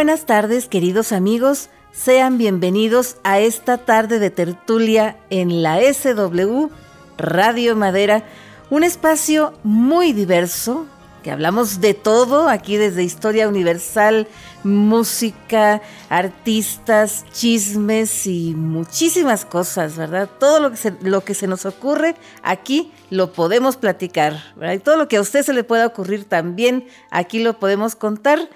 [0.00, 1.68] Buenas tardes, queridos amigos.
[1.92, 6.70] Sean bienvenidos a esta tarde de tertulia en la SW
[7.18, 8.24] Radio Madera,
[8.70, 10.86] un espacio muy diverso
[11.22, 14.26] que hablamos de todo aquí desde historia universal,
[14.64, 20.30] música, artistas, chismes y muchísimas cosas, ¿verdad?
[20.38, 24.76] Todo lo que se, lo que se nos ocurre aquí lo podemos platicar, ¿verdad?
[24.76, 28.48] Y todo lo que a usted se le pueda ocurrir también aquí lo podemos contar.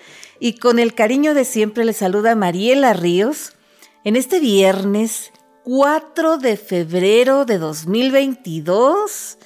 [0.44, 3.54] Y con el cariño de siempre le saluda Mariela Ríos
[4.04, 5.32] en este viernes
[5.64, 9.38] 4 de febrero de 2022.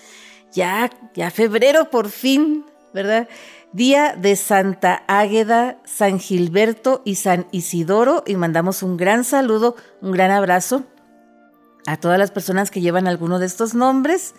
[0.53, 3.29] Ya, ya febrero por fin, ¿verdad?
[3.73, 8.25] Día de Santa Águeda, San Gilberto y San Isidoro.
[8.27, 10.83] Y mandamos un gran saludo, un gran abrazo
[11.87, 14.35] a todas las personas que llevan alguno de estos nombres.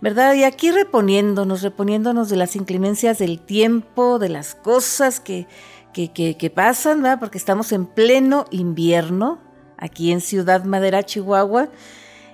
[0.00, 0.34] ¿verdad?
[0.34, 5.46] Y aquí reponiéndonos, reponiéndonos de las inclemencias del tiempo, de las cosas que,
[5.92, 7.18] que, pasan, ¿verdad?
[7.18, 9.38] Porque estamos en pleno invierno
[9.76, 11.68] aquí en Ciudad Madera, Chihuahua,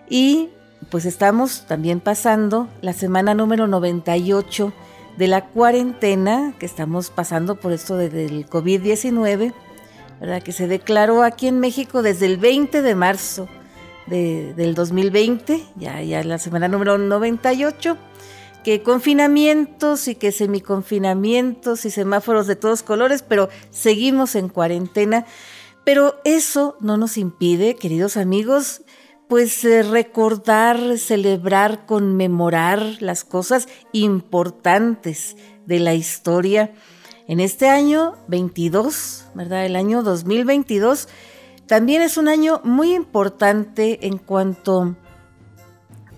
[0.09, 0.51] y
[0.91, 4.73] pues estamos también pasando la semana número 98
[5.17, 9.53] de la cuarentena que estamos pasando por esto del COVID-19,
[10.21, 10.43] ¿verdad?
[10.43, 13.49] Que se declaró aquí en México desde el 20 de marzo
[14.07, 17.97] del 2020, ya, ya la semana número 98
[18.67, 25.25] que confinamientos y que semiconfinamientos y semáforos de todos colores, pero seguimos en cuarentena.
[25.85, 28.83] Pero eso no nos impide, queridos amigos,
[29.29, 36.75] pues eh, recordar, celebrar, conmemorar las cosas importantes de la historia.
[37.29, 39.65] En este año 22, ¿verdad?
[39.65, 41.07] El año 2022
[41.69, 44.97] también es un año muy importante en cuanto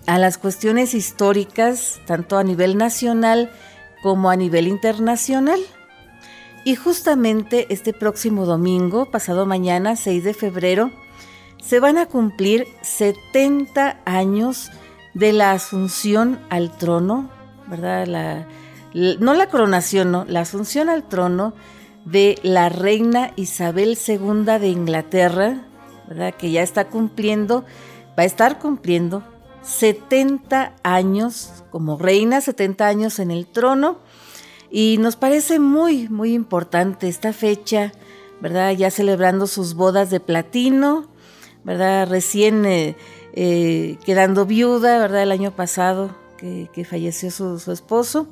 [0.09, 3.51] a las cuestiones históricas, tanto a nivel nacional
[4.01, 5.59] como a nivel internacional.
[6.65, 10.91] Y justamente este próximo domingo, pasado mañana, 6 de febrero,
[11.61, 14.71] se van a cumplir 70 años
[15.13, 17.29] de la asunción al trono,
[17.67, 18.07] ¿verdad?
[18.07, 18.47] La,
[19.19, 21.53] no la coronación, no, la asunción al trono
[22.05, 25.67] de la reina Isabel II de Inglaterra,
[26.07, 26.33] ¿verdad?
[26.33, 27.63] Que ya está cumpliendo,
[28.17, 29.23] va a estar cumpliendo
[29.63, 33.99] 70 años como reina, 70 años en el trono.
[34.71, 37.91] Y nos parece muy, muy importante esta fecha,
[38.39, 38.71] ¿verdad?
[38.71, 41.07] Ya celebrando sus bodas de platino,
[41.63, 42.07] ¿verdad?
[42.07, 42.95] Recién eh,
[43.33, 45.23] eh, quedando viuda, ¿verdad?
[45.23, 48.27] El año pasado que, falleció su, esposo.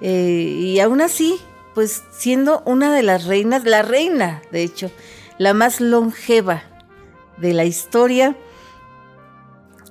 [0.00, 1.38] Eh, y aún así,
[1.74, 4.90] pues siendo una de las reinas, la reina, de hecho,
[5.38, 6.62] la más longeva
[7.36, 8.36] de la historia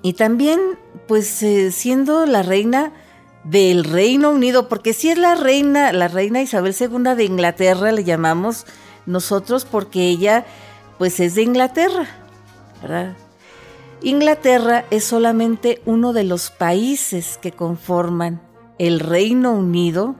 [0.01, 0.59] y también,
[1.07, 2.93] pues, eh, siendo la reina
[3.43, 8.03] del Reino Unido, porque si es la reina, la reina Isabel II de Inglaterra, le
[8.03, 8.65] llamamos
[9.05, 10.45] nosotros, porque ella,
[10.97, 12.07] pues, es de Inglaterra,
[12.81, 13.17] ¿verdad?
[14.01, 18.41] Inglaterra es solamente uno de los países que conforman
[18.77, 20.15] el Reino Unido,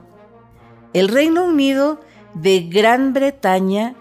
[0.92, 2.00] el Reino Unido
[2.34, 3.94] de Gran Bretaña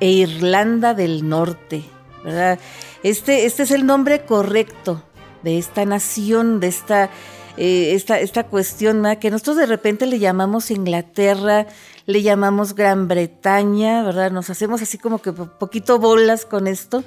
[0.00, 1.84] e Irlanda del Norte,
[2.22, 2.58] ¿verdad?
[3.02, 5.02] Este, este es el nombre correcto
[5.42, 7.10] de esta nación, de esta,
[7.56, 11.66] eh, esta, esta cuestión que nosotros de repente le llamamos Inglaterra,
[12.06, 14.30] le llamamos Gran Bretaña, ¿verdad?
[14.30, 17.04] Nos hacemos así como que poquito bolas con esto.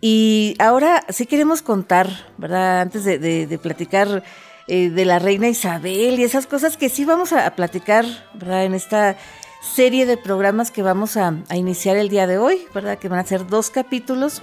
[0.00, 2.82] Y ahora sí queremos contar, ¿verdad?
[2.82, 4.22] Antes de, platicar
[4.68, 8.04] eh, de la reina Isabel y esas cosas que sí vamos a, platicar,
[8.34, 8.64] ¿verdad?
[8.64, 9.16] En esta
[9.60, 12.98] serie de programas que vamos a, a, iniciar el día de hoy, ¿verdad?
[12.98, 14.40] Que van a ser dos capítulos.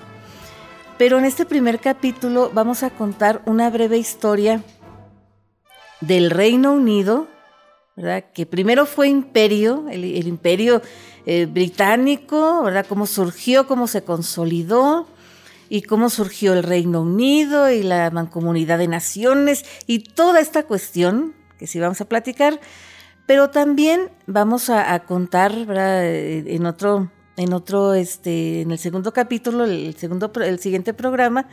[0.97, 4.63] Pero en este primer capítulo vamos a contar una breve historia
[5.99, 7.27] del Reino Unido,
[7.97, 8.23] ¿verdad?
[8.33, 10.81] que primero fue imperio, el, imperio
[11.25, 12.85] eh, británico, ¿verdad?
[12.87, 15.05] cómo surgió, cómo se consolidó
[15.67, 21.33] y cómo surgió el Reino Unido y la mancomunidad de naciones y toda esta cuestión
[21.59, 22.61] que sí vamos a platicar,
[23.25, 26.05] pero también vamos a, a contar ¿verdad?
[26.05, 31.47] en otro en otro, este, en el segundo capítulo, el segundo, el siguiente programa,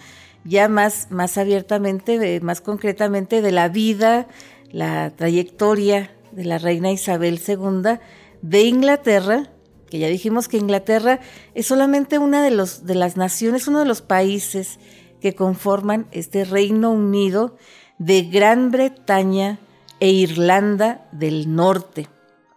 [0.45, 4.29] ya más, más abiertamente, más concretamente de la vida,
[4.71, 7.99] la trayectoria de la reina Isabel II
[8.43, 9.51] de Inglaterra,
[9.89, 11.21] que ya dijimos que Inglaterra
[11.55, 14.79] es solamente una de, los, de las naciones, uno de los países
[15.21, 17.57] que conforman este Reino Unido
[17.99, 19.61] de Gran Bretaña
[20.01, 22.09] e Irlanda del Norte.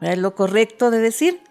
[0.01, 1.41] ¿Es lo correcto de decir?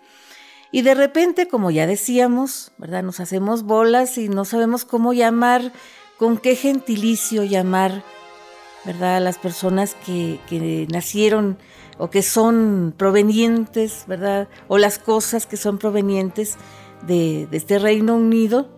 [0.74, 3.04] Y de repente, como ya decíamos, ¿verdad?
[3.04, 5.72] Nos hacemos bolas y no sabemos cómo llamar,
[6.18, 8.02] con qué gentilicio llamar,
[8.84, 9.18] ¿verdad?
[9.18, 11.58] A las personas que, nacieron
[11.96, 14.48] o que son provenientes, ¿verdad?
[14.66, 16.56] O las cosas que son provenientes
[17.06, 18.68] de, este Reino Unido.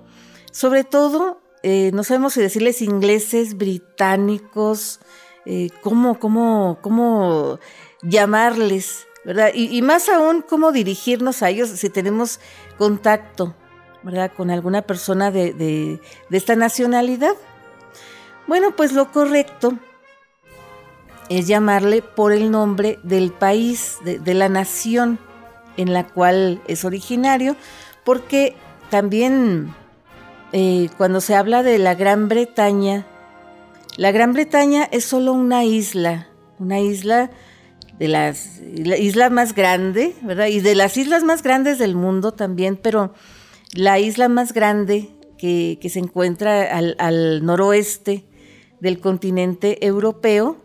[0.53, 5.01] Sobre todo, eh, no sabemos si decirles ingleses, británicos,
[5.47, 7.59] eh, cómo, cómo, cómo
[8.03, 9.51] llamarles, ¿verdad?
[9.53, 12.39] Y, más aún, cómo dirigirnos a ellos si tenemos
[12.79, 13.57] contacto,
[14.05, 14.31] ¿verdad?
[14.33, 16.01] Con alguna persona de,
[16.31, 17.35] esta nacionalidad.
[18.47, 19.73] Bueno, pues lo correcto
[21.29, 25.19] es llamarle por el nombre del país, de, la nación
[25.77, 27.57] en la cual es originario,
[28.05, 28.55] porque
[28.91, 29.75] también
[30.53, 33.05] eh, cuando se habla de la Gran Bretaña,
[33.97, 36.29] la Gran Bretaña es solo una isla,
[36.61, 37.33] una isla
[37.99, 40.47] de las la isla más grande, ¿verdad?
[40.47, 43.15] Y de las islas más grandes del mundo también, pero
[43.73, 45.09] la isla más grande
[45.39, 48.25] que, se encuentra al, al noroeste
[48.81, 50.59] del continente europeo,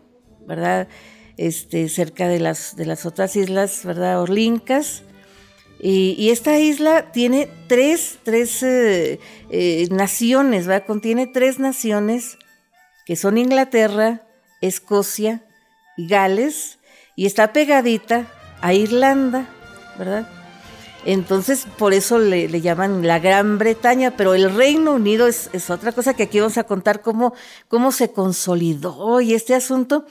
[0.46, 0.88] ¿verdad?
[1.36, 4.20] Este, cerca de las, de las otras islas, ¿verdad?
[4.20, 5.02] Orlincas.
[5.84, 9.18] Y, esta isla tiene tres, tres eh,
[9.50, 10.86] eh, naciones, ¿verdad?
[10.86, 12.38] Contiene tres naciones
[13.04, 14.22] que son Inglaterra,
[14.60, 15.44] Escocia
[15.96, 16.78] y Gales,
[17.22, 18.26] y está pegadita
[18.60, 19.48] a Irlanda,
[19.96, 20.28] ¿verdad?
[21.04, 26.14] Entonces, por eso le, llaman la Gran Bretaña, pero el Reino Unido es, otra cosa
[26.14, 27.32] que aquí vamos a contar cómo,
[27.68, 30.04] cómo se consolidó y este asunto.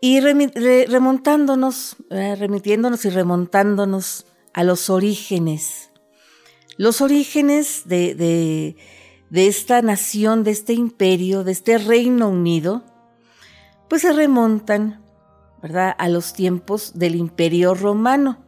[0.00, 5.90] Y remontándonos, remitiéndonos y remontándonos a los orígenes.
[6.78, 8.76] Los orígenes de, de,
[9.28, 12.82] de esta nación, de este imperio, de este Reino Unido,
[13.90, 15.04] pues se remontan,
[15.62, 18.38] ¿verdad?, a los tiempos del Imperio Romano.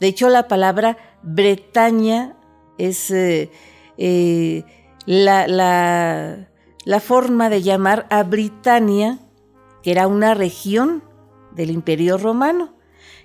[0.00, 2.36] De hecho, la palabra Bretaña
[2.78, 3.50] es eh,
[3.96, 4.64] eh,
[5.06, 6.46] la,
[7.00, 9.18] forma de llamar a Britania,
[9.82, 11.02] que era una región
[11.52, 12.74] del Imperio Romano,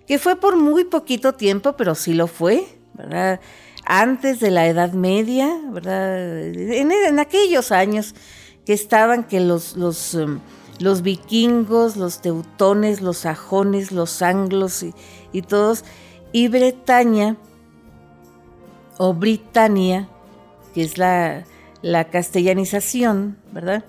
[0.07, 3.39] que fue por muy poquito tiempo, pero sí lo fue, ¿verdad?
[3.85, 6.41] Antes de la Edad Media, ¿verdad?
[6.47, 8.13] En, aquellos años
[8.65, 9.75] que estaban que los,
[10.13, 10.39] um,
[10.79, 14.85] los vikingos, los teutones, los sajones, los anglos
[15.31, 15.83] y, todos
[16.31, 17.35] y Bretaña
[18.97, 20.09] o Britania,
[20.73, 21.45] que es la,
[22.11, 23.83] castellanización, ¿verdad?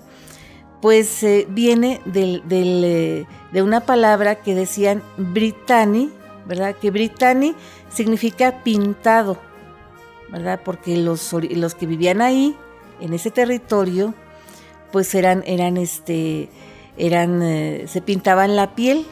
[0.81, 6.11] Pues eh, viene eh, de una palabra que decían Britanni,
[6.47, 6.75] ¿verdad?
[6.75, 7.55] Que Britanni
[7.89, 9.37] significa pintado,
[10.29, 10.59] ¿verdad?
[10.63, 12.55] Porque los, los que vivían ahí,
[12.99, 14.13] en ese territorio,
[14.91, 16.49] pues eran, eran, este,
[16.97, 19.05] eran, eh, se pintaban la piel,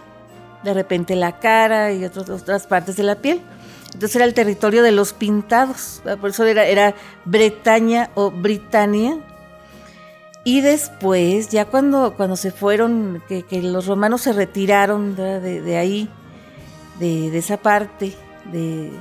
[0.64, 3.42] de repente la cara y otras partes de la piel.
[3.94, 6.94] Entonces era el territorio de los pintados, por eso era, era
[7.26, 9.18] Bretaña o Britania.
[10.44, 16.10] Y después, ya cuando, cuando se fueron, que, los romanos se retiraron de, ahí,
[17.00, 18.14] de, esa parte
[18.52, 18.92] de,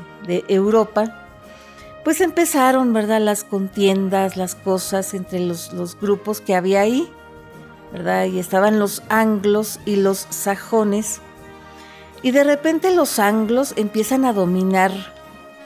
[0.48, 1.26] Europa,
[2.02, 3.20] pues empezaron, ¿verdad?
[3.20, 7.08] Las contiendas, las cosas entre los, los grupos que había ahí,
[7.92, 8.26] ¿verdad?
[8.26, 11.20] Y estaban los anglos y los sajones
[12.22, 14.92] y de repente los anglos empiezan a dominar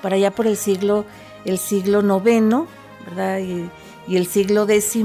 [0.02, 1.04] para allá por el siglo,
[1.44, 2.68] el siglo IX.
[4.08, 4.98] Y, el siglo X,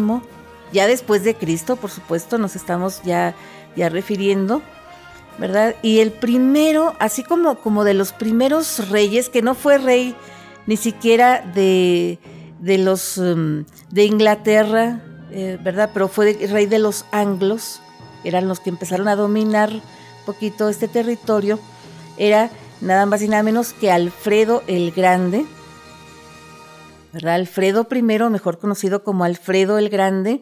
[0.74, 3.36] ya después de Cristo, por supuesto, nos estamos ya,
[3.76, 4.62] ya refiriendo,
[5.38, 5.76] ¿verdad?
[5.82, 10.16] Y el primero, así como, como de los primeros reyes, que no fue rey
[10.66, 12.20] ni siquiera de,
[12.60, 15.00] de los um, de Inglaterra,
[15.40, 15.92] eh, ¿verdad?
[15.94, 17.80] Pero fue rey de los anglos,
[18.24, 19.72] eran los que empezaron a dominar
[20.26, 21.60] poquito este territorio,
[22.18, 22.50] era
[22.82, 25.46] nada más y nada menos que Alfredo el Grande,
[27.14, 27.36] ¿verdad?
[27.36, 30.42] Alfredo I, mejor conocido como Alfredo el Grande,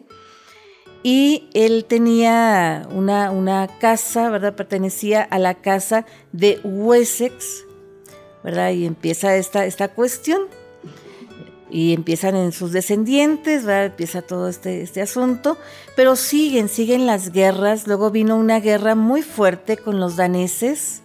[1.02, 4.56] y él tenía una, una casa, ¿verdad?
[4.56, 7.66] Pertenecía a la casa de Wessex,
[8.42, 8.70] ¿verdad?
[8.70, 10.48] Y empieza esta, esta cuestión
[11.70, 13.86] y empiezan en sus descendientes, ¿verdad?
[13.86, 15.58] empieza todo este, este asunto,
[15.96, 21.02] pero siguen, siguen las guerras, luego vino una guerra muy fuerte con los daneses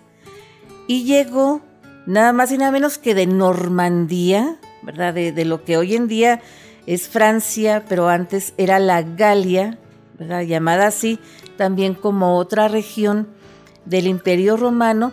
[0.88, 1.62] y llegó
[2.06, 5.13] nada más y nada menos que de Normandía, ¿verdad?
[5.13, 6.41] De, de lo que hoy en día
[6.86, 9.77] es Francia, pero antes era la Galia,
[10.18, 10.41] ¿verdad?
[10.41, 11.20] llamada así
[11.58, 13.27] también como otra región
[13.86, 15.12] del Imperio Romano.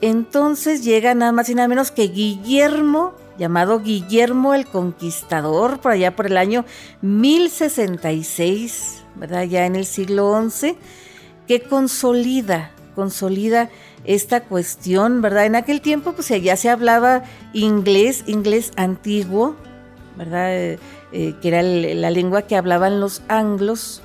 [0.00, 6.16] Entonces llega nada más y nada menos que Guillermo llamado Guillermo el Conquistador, por allá
[6.16, 6.64] por el año
[7.02, 9.44] 1066, ¿verdad?
[9.44, 10.76] Ya en el siglo XI,
[11.46, 13.70] que consolida, consolida
[14.04, 15.46] esta cuestión, ¿verdad?
[15.46, 19.56] En aquel tiempo, pues ya se hablaba inglés, inglés antiguo,
[20.16, 20.54] ¿verdad?
[20.54, 20.78] Eh,
[21.12, 24.02] eh, que era la lengua que hablaban los anglos,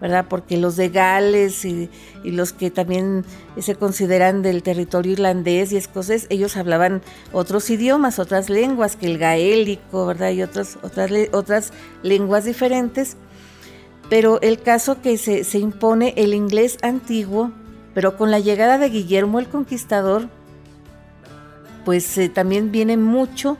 [0.00, 0.26] ¿verdad?
[0.28, 1.90] Porque los de Gales y,
[2.24, 3.24] los que también
[3.58, 9.18] se consideran del territorio irlandés y escocés, ellos hablaban otros idiomas, otras lenguas, que el
[9.18, 10.30] gaélico, ¿verdad?
[10.30, 11.72] Y otras, otras, otras
[12.02, 13.16] lenguas diferentes.
[14.10, 17.50] Pero el caso que se, se impone el inglés antiguo,
[17.94, 20.28] pero con la llegada de Guillermo el Conquistador,
[21.86, 23.56] pues eh, también viene mucho,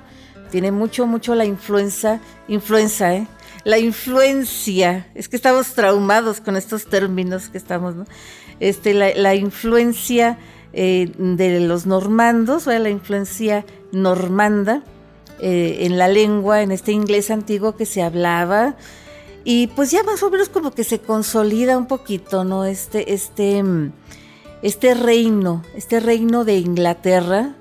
[0.50, 3.28] tiene mucho, mucho la influencia, influenza, ¿eh?
[3.66, 8.04] La influencia, es que estamos traumados con estos términos que estamos, ¿no?
[8.60, 10.38] Este, la, influencia
[10.72, 14.84] eh, de los normandos, la influencia normanda
[15.40, 18.76] eh, en la lengua, en este inglés antiguo que se hablaba,
[19.42, 22.66] y pues ya más o menos como que se consolida un poquito, ¿no?
[22.66, 23.64] Este, este,
[24.62, 27.56] este reino, este reino de Inglaterra.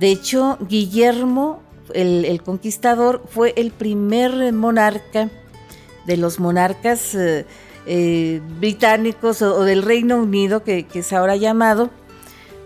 [0.00, 1.62] De hecho, Guillermo
[1.94, 5.28] el, conquistador fue el primer monarca
[6.06, 7.46] de los monarcas eh,
[7.86, 11.90] eh, británicos o, del Reino Unido, que, es ahora llamado,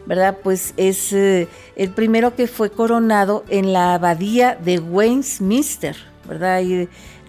[0.06, 0.38] ¿verdad?
[0.42, 5.96] Pues es eh, el primero que fue coronado en la abadía de Westminster,
[6.28, 6.62] ¿verdad?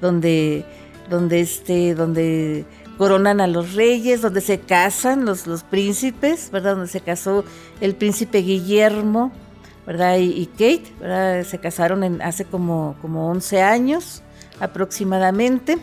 [0.02, 0.66] Donde,
[1.10, 2.66] donde, este, donde
[2.98, 6.76] coronan a los reyes, donde se casan los, los príncipes, ¿verdad?
[6.76, 7.44] Donde se casó
[7.82, 9.32] el príncipe Guillermo
[9.86, 10.18] ¿verdad?
[10.18, 11.44] Y, Kate, ¿verdad?
[11.44, 14.24] Se casaron hace como, como 11 años
[14.60, 15.78] aproximadamente,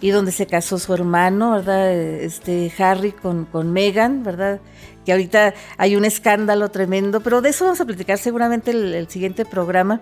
[0.00, 1.92] y donde se casó su hermano, ¿verdad?
[1.92, 4.60] Este Harry con, con Meghan, ¿verdad?
[5.06, 9.08] Que ahorita hay un escándalo tremendo, pero de eso vamos a platicar seguramente el, el
[9.08, 10.00] siguiente programa.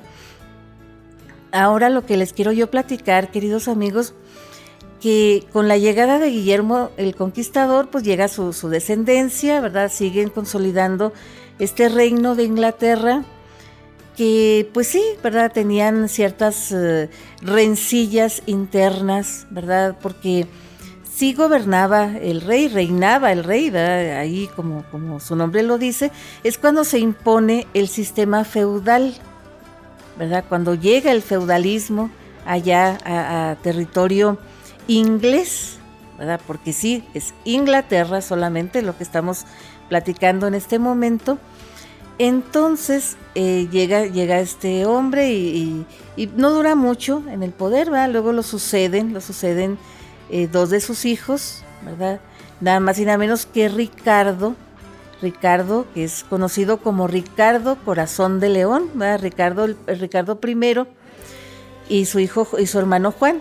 [1.53, 4.15] Ahora lo que les quiero yo platicar, queridos amigos,
[5.01, 9.91] que con la llegada de Guillermo el Conquistador, pues llega su, su descendencia, ¿verdad?
[9.91, 11.13] Siguen consolidando
[11.61, 13.23] este reino de Inglaterra
[14.17, 15.52] que pues sí, ¿verdad?
[15.52, 17.09] Tenían ciertas eh,
[17.40, 19.97] rencillas internas, ¿verdad?
[20.02, 20.47] Porque
[21.11, 24.19] sí gobernaba el rey, reinaba el rey, ¿verdad?
[24.19, 26.11] Ahí como, como su nombre lo dice,
[26.45, 29.14] es cuando se impone el sistema feudal,
[30.19, 30.45] ¿verdad?
[30.49, 32.11] Cuando llega el feudalismo
[32.45, 34.38] allá a, a territorio
[34.87, 35.79] inglés,
[36.19, 36.40] ¿verdad?
[36.47, 39.47] Porque sí, es Inglaterra solamente lo que estamos
[39.88, 41.38] platicando en este momento.
[42.23, 45.87] Entonces eh, llega, llega este hombre y,
[46.37, 48.11] no dura mucho en el poder, ¿verdad?
[48.11, 49.79] Luego lo suceden, lo suceden
[50.29, 52.21] eh, dos de sus hijos, ¿verdad?
[52.61, 54.55] Nada más y nada menos que Ricardo,
[55.23, 59.23] Ricardo, que es conocido como Ricardo Corazón de León, ¿verdad?
[59.23, 60.87] Ricardo, Ricardo I
[61.89, 63.41] y su hijo y su hermano Juan.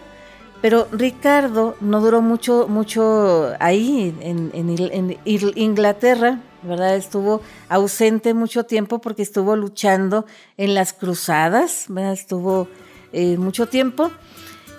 [0.61, 6.95] Pero Ricardo no duró mucho, mucho ahí en, en Inglaterra, ¿verdad?
[6.95, 10.25] Estuvo ausente mucho tiempo porque estuvo luchando
[10.57, 12.13] en las cruzadas, ¿verdad?
[12.13, 12.67] Estuvo
[13.11, 14.11] eh, mucho tiempo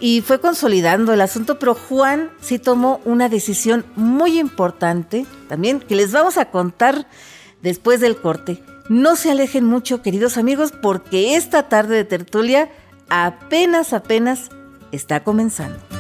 [0.00, 5.94] y fue consolidando el asunto, pero Juan sí tomó una decisión muy importante también que
[5.94, 7.06] les vamos a contar
[7.62, 8.62] después del corte.
[8.88, 12.70] No se alejen mucho, queridos amigos, porque esta tarde de tertulia
[13.08, 14.49] apenas, apenas
[14.90, 16.00] está comenzando.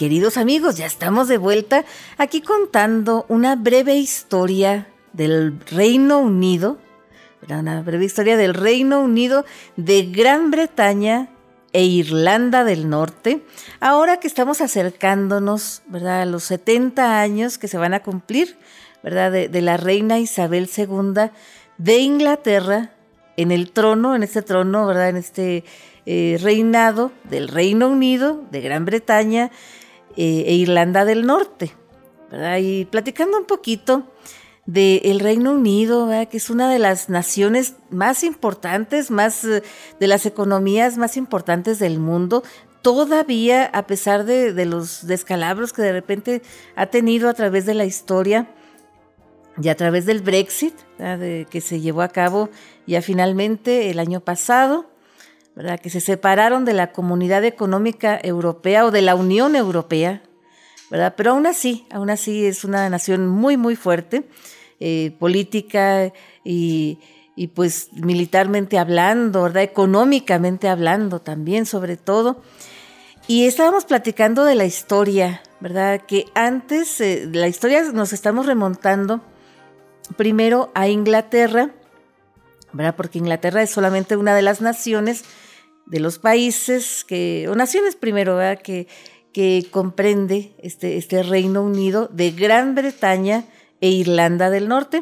[0.00, 1.84] Queridos amigos, ya estamos de vuelta
[2.16, 6.78] aquí contando una breve historia del Reino Unido,
[7.46, 9.44] una breve historia del Reino Unido
[9.76, 11.28] de Gran Bretaña
[11.74, 13.42] e Irlanda del Norte,
[13.78, 18.56] ahora que estamos acercándonos, ¿verdad?, a los 70 años que se van a cumplir,
[19.02, 21.28] ¿verdad?, de, la reina Isabel II
[21.76, 22.92] de Inglaterra
[23.36, 25.62] en el trono, en este trono, ¿verdad?, en este
[26.06, 29.50] eh, reinado del Reino Unido, de Gran Bretaña
[30.16, 31.72] eh, e Irlanda del Norte.
[32.60, 34.04] Y platicando un poquito
[34.66, 39.62] del Reino Unido, que es una de las naciones más importantes, más eh,
[39.98, 42.44] de las economías más importantes del mundo,
[42.82, 46.42] todavía, a pesar de, los descalabros que de repente
[46.76, 48.48] ha tenido a través de la historia
[49.60, 52.48] y a través del Brexit, que se llevó a cabo
[52.86, 54.86] ya finalmente el año pasado,
[55.82, 60.22] que se separaron de la Comunidad Económica Europea o de la Unión Europea,
[60.90, 61.14] ¿verdad?
[61.16, 64.24] Pero aún así, aún así es una nación muy, muy fuerte,
[64.80, 66.12] eh, política
[66.44, 66.98] y,
[67.36, 69.62] y pues militarmente hablando, ¿verdad?
[69.62, 72.42] Económicamente hablando también, sobre todo.
[73.26, 76.00] Y estábamos platicando de la historia, ¿verdad?
[76.00, 79.20] Que antes, eh, la historia nos estamos remontando
[80.16, 81.70] primero a Inglaterra,
[82.72, 82.96] ¿verdad?
[82.96, 85.24] Porque Inglaterra es solamente una de las naciones,
[85.86, 88.62] de los países que, o naciones primero, ¿verdad?
[88.62, 88.86] Que,
[89.32, 93.44] que comprende este, este Reino Unido de Gran Bretaña
[93.80, 95.00] e Irlanda del Norte.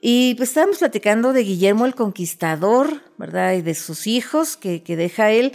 [0.00, 3.54] Y pues estábamos platicando de Guillermo el Conquistador, ¿verdad?
[3.54, 5.52] Y de sus hijos que, que deja él,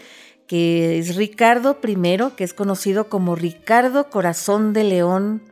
[0.47, 5.43] que es Ricardo I, que es conocido como Ricardo Corazón de León,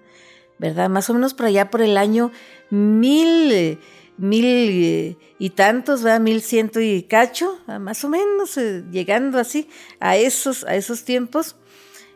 [0.57, 0.89] ¿verdad?
[0.89, 2.31] Más o menos por allá por el año
[2.69, 3.79] mil,
[4.17, 6.19] mil y tantos, ¿verdad?
[6.19, 9.69] Mil ciento y cacho, más o menos, eh, llegando así
[9.99, 11.55] a esos, a esos tiempos.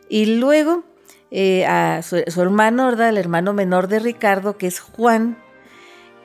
[0.08, 0.84] Y luego
[1.30, 3.10] eh, a su, hermano, ¿verdad?
[3.10, 5.38] El hermano menor de Ricardo, que es Juan,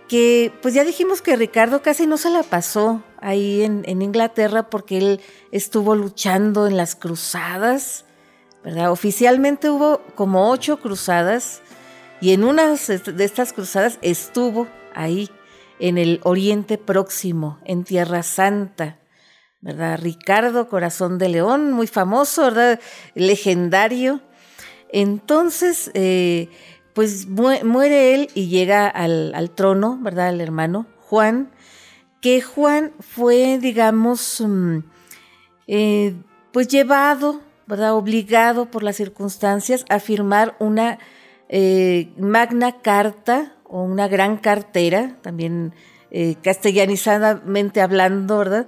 [0.07, 4.69] que pues ya dijimos que Ricardo casi no se la pasó ahí en, en, Inglaterra
[4.69, 8.05] porque él estuvo luchando en las cruzadas,
[8.63, 8.91] ¿verdad?
[8.91, 11.61] Oficialmente hubo como ocho cruzadas
[12.21, 15.29] y en una de estas cruzadas estuvo ahí
[15.79, 18.99] en el Oriente Próximo, en Tierra Santa.
[19.65, 19.99] ¿verdad?
[19.99, 22.79] Ricardo Corazón de León, muy famoso, ¿verdad?
[23.15, 24.21] Legendario.
[24.89, 26.49] Entonces, eh,
[26.93, 30.29] pues muere él y llega al, trono, ¿verdad?
[30.29, 31.51] El hermano Juan,
[32.21, 34.77] que Juan fue, digamos, mm,
[35.65, 36.15] eh,
[36.53, 37.95] pues llevado, ¿verdad?
[37.95, 40.99] Obligado por las circunstancias a firmar una
[41.49, 45.73] eh, magna carta o una gran cartera, también
[46.41, 48.67] castellanizadamente hablando, ¿verdad?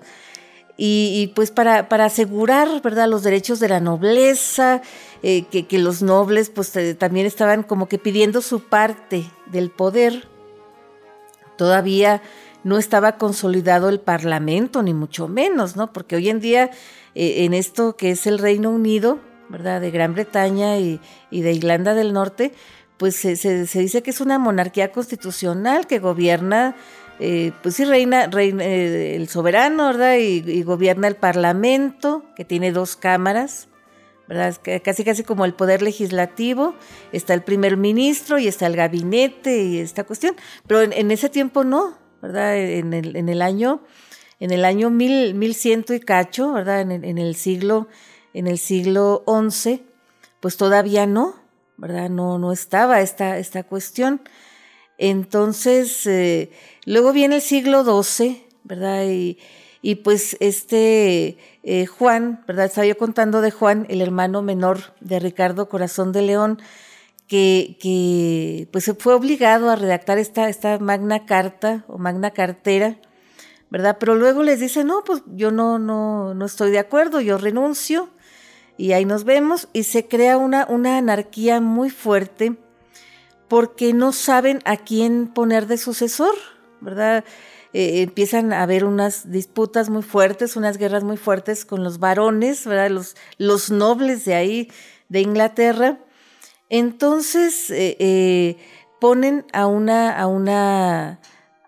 [0.78, 4.84] y, pues para, para, asegurar, ¿verdad?, los derechos de la nobleza,
[5.24, 10.28] eh, que, los nobles pues eh, también estaban como que pidiendo su parte del poder.
[11.58, 12.22] Todavía
[12.64, 15.92] no estaba consolidado el parlamento, ni mucho menos, ¿no?
[15.92, 16.70] Porque hoy en día,
[17.16, 19.18] eh, en esto que es el Reino Unido,
[19.50, 21.00] ¿verdad?, de Gran Bretaña y
[21.32, 22.54] de Irlanda del Norte,
[22.98, 26.76] pues se, se, dice que es una monarquía constitucional que gobierna
[27.20, 30.18] eh, pues sí reina, reina eh, el soberano, ¿verdad?
[30.18, 33.70] Y, gobierna el parlamento, que tiene dos cámaras,
[34.28, 34.56] ¿verdad?
[34.84, 36.76] Casi casi como el poder legislativo,
[37.12, 40.36] está el primer ministro y está el gabinete y esta cuestión,
[40.68, 42.58] pero en, ese tiempo no, ¿verdad?
[42.58, 43.82] En el, en el año,
[44.40, 46.82] en el año mil, mil ciento y cacho, ¿verdad?
[46.82, 47.88] En, en el siglo,
[48.34, 49.84] en el siglo XI,
[50.40, 51.47] pues todavía no,
[51.78, 52.10] ¿verdad?
[52.10, 54.22] No, no estaba esta, esta cuestión.
[54.98, 56.52] Entonces, eh,
[56.86, 59.06] luego viene el siglo XII, ¿verdad?
[59.06, 59.38] Y,
[59.82, 62.66] y pues este eh, Juan, ¿verdad?
[62.66, 66.60] Estaba yo contando de Juan, el hermano menor de Ricardo Corazón de León,
[67.28, 72.98] que, que pues fue obligado a redactar esta, esta magna carta o magna cartera,
[73.70, 73.98] ¿verdad?
[74.00, 78.10] Pero luego les dice, no, pues yo no, no, no estoy de acuerdo, yo renuncio
[78.78, 82.56] y ahí nos vemos y se crea una, una anarquía muy fuerte
[83.48, 86.36] porque no saben a quién poner de sucesor,
[86.82, 87.24] ¿verdad?
[87.74, 92.66] Eh, empiezan a haber unas disputas muy fuertes, unas guerras muy fuertes con los varones,
[92.66, 92.90] ¿verdad?
[92.90, 94.72] Los, los nobles de ahí,
[95.10, 96.00] de Inglaterra.
[96.70, 98.58] Entonces eh, eh,
[99.00, 101.20] ponen a una, a una,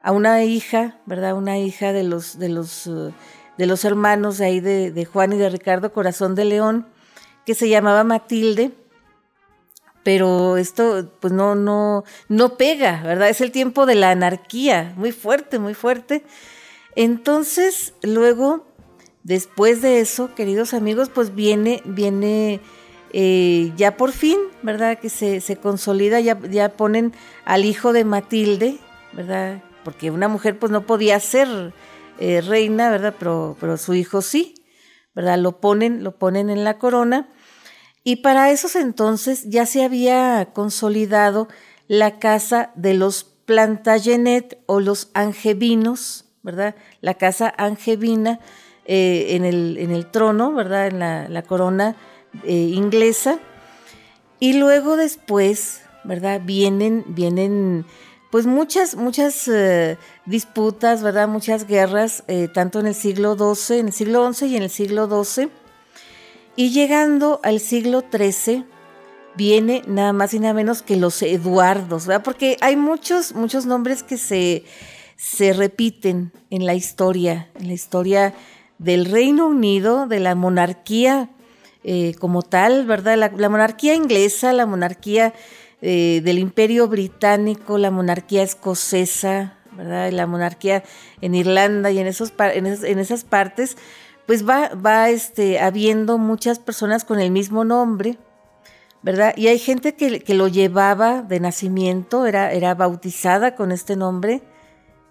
[0.01, 1.35] a una hija, ¿verdad?
[1.35, 2.89] Una hija de los, de los,
[3.57, 6.87] de los hermanos de ahí de, de Juan y de Ricardo Corazón de León,
[7.45, 8.71] que se llamaba Matilde
[10.03, 13.29] pero esto pues no, no, no pega, ¿verdad?
[13.29, 16.23] Es el tiempo de la anarquía, muy fuerte, muy fuerte.
[16.95, 18.65] Entonces, luego,
[19.23, 22.61] después de eso, queridos amigos, pues viene, viene
[23.13, 24.97] eh, ya por fin, ¿verdad?
[24.99, 27.13] Que se, se consolida, ya, ya ponen
[27.45, 28.79] al hijo de Matilde,
[29.13, 29.61] ¿verdad?
[29.83, 31.73] Porque una mujer pues no podía ser
[32.19, 33.13] eh, reina, ¿verdad?
[33.19, 34.55] Pero, pero su hijo sí,
[35.19, 37.29] Lo ponen, lo ponen en la corona
[38.03, 41.47] y para esos entonces ya se había consolidado
[41.87, 46.75] la casa de los Plantagenet o los Angevinos, ¿verdad?
[47.01, 48.39] La casa angevina
[48.85, 50.87] eh, en, el, en, el, trono, ¿verdad?
[50.87, 51.95] En la, corona
[52.43, 53.39] eh, inglesa.
[54.39, 56.41] Y luego después, ¿verdad?
[56.43, 57.85] Vienen, vienen
[58.31, 61.27] pues muchas, muchas eh, disputas, ¿verdad?
[61.27, 65.23] Muchas guerras, tanto en el siglo XII, en el siglo XI y en el siglo
[65.23, 65.49] XII
[66.59, 68.65] y llegando al siglo XIII,
[69.37, 72.21] viene nada más y nada menos que los Eduardos, ¿verdad?
[72.21, 74.65] Porque hay muchos, muchos nombres que se,
[75.15, 78.33] se repiten en la historia, en la historia
[78.77, 81.29] del Reino Unido, de la monarquía
[81.85, 83.15] eh, como tal, ¿verdad?
[83.37, 85.33] La, monarquía inglesa, la monarquía
[85.81, 90.11] eh, del Imperio Británico, la monarquía escocesa, ¿verdad?
[90.11, 90.83] La monarquía
[91.21, 93.77] en Irlanda y en, esos, en, esas partes,
[94.27, 98.17] pues va, va este, habiendo muchas personas con el mismo nombre,
[99.01, 99.33] ¿verdad?
[99.37, 104.41] Y hay gente que, que lo llevaba de nacimiento, era, era bautizada con este nombre,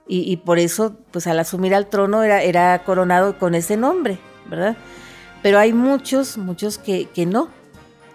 [0.07, 4.19] y, y, por eso, pues al asumir al trono era, era coronado con ese nombre,
[4.49, 4.77] ¿verdad?
[5.43, 7.49] Pero hay muchos, muchos que, que no,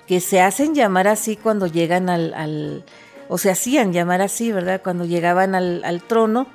[0.08, 2.84] que se hacen llamar así cuando llegan al,
[3.30, 4.82] o se hacían llamar así, ¿verdad?
[4.84, 6.48] Cuando llegaban al, al, trono,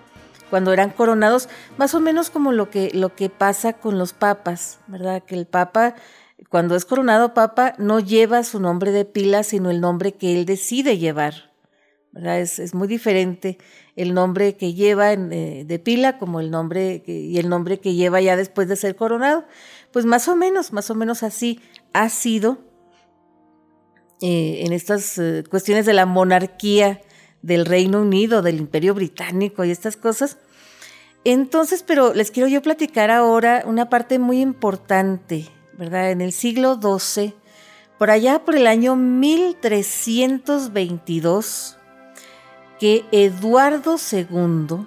[0.50, 4.80] cuando eran coronados, más o menos como lo que, lo que pasa con los papas,
[4.86, 5.22] ¿verdad?
[5.22, 5.94] Que el papa,
[6.48, 10.44] cuando es coronado papa, no lleva su nombre de pila, sino el nombre que él
[10.44, 11.48] decide llevar.
[12.14, 13.58] Es, muy diferente
[13.94, 18.20] el nombre que lleva eh, de pila como el nombre y el nombre que lleva
[18.20, 19.44] ya después de ser coronado.
[19.92, 21.60] Pues más o menos, más o menos así
[21.92, 22.58] ha sido
[24.20, 27.00] eh, en estas eh, cuestiones de la monarquía
[27.42, 30.38] del Reino Unido, del Imperio Británico y estas cosas.
[31.24, 36.10] Entonces, pero les quiero yo platicar ahora una parte muy importante, ¿verdad?
[36.10, 37.34] En el siglo XII,
[37.98, 41.76] por allá por el año 1322,
[42.78, 44.86] que Eduardo II,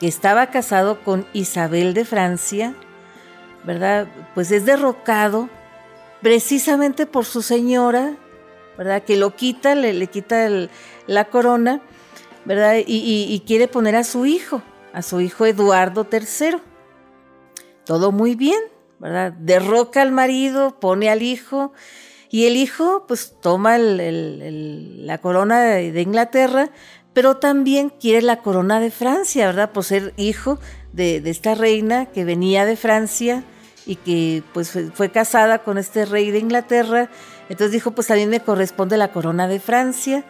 [0.00, 2.74] que estaba casado con Isabel de Francia,
[3.64, 4.06] ¿verdad?
[4.34, 5.48] Pues es derrocado
[6.22, 8.16] precisamente por su señora,
[8.76, 9.02] ¿verdad?
[9.02, 10.48] Que lo quita, le, quita
[11.06, 11.80] la corona,
[12.44, 12.76] ¿verdad?
[12.86, 14.62] Y, quiere poner a su hijo,
[14.92, 16.58] a su hijo Eduardo III.
[17.84, 18.60] Todo muy bien,
[18.98, 19.32] ¿verdad?
[19.32, 21.72] Derroca al marido, pone al hijo,
[22.28, 26.70] y el hijo pues toma la corona de Inglaterra,
[27.16, 29.72] pero también quiere la corona de Francia, ¿verdad?
[29.72, 30.58] Por ser hijo
[30.92, 33.42] de, esta reina que venía de Francia
[33.86, 37.08] y que pues fue, casada con este rey de Inglaterra.
[37.48, 40.24] Entonces dijo, pues también me corresponde la corona de Francia.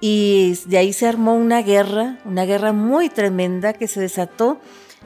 [0.00, 4.60] Y de ahí se armó una guerra, una guerra muy tremenda que se desató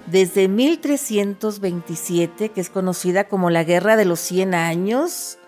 [0.06, 5.38] desde 1327, que es conocida como la Guerra de los 100 Años,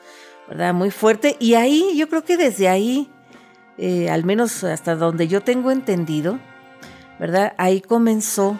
[0.48, 0.74] ¿verdad?
[0.74, 1.36] Muy fuerte.
[1.38, 3.08] Y ahí, yo creo que desde ahí
[3.78, 6.38] eh, al menos hasta donde yo tengo entendido,
[7.18, 7.52] ¿verdad?
[7.58, 8.58] Ahí comenzó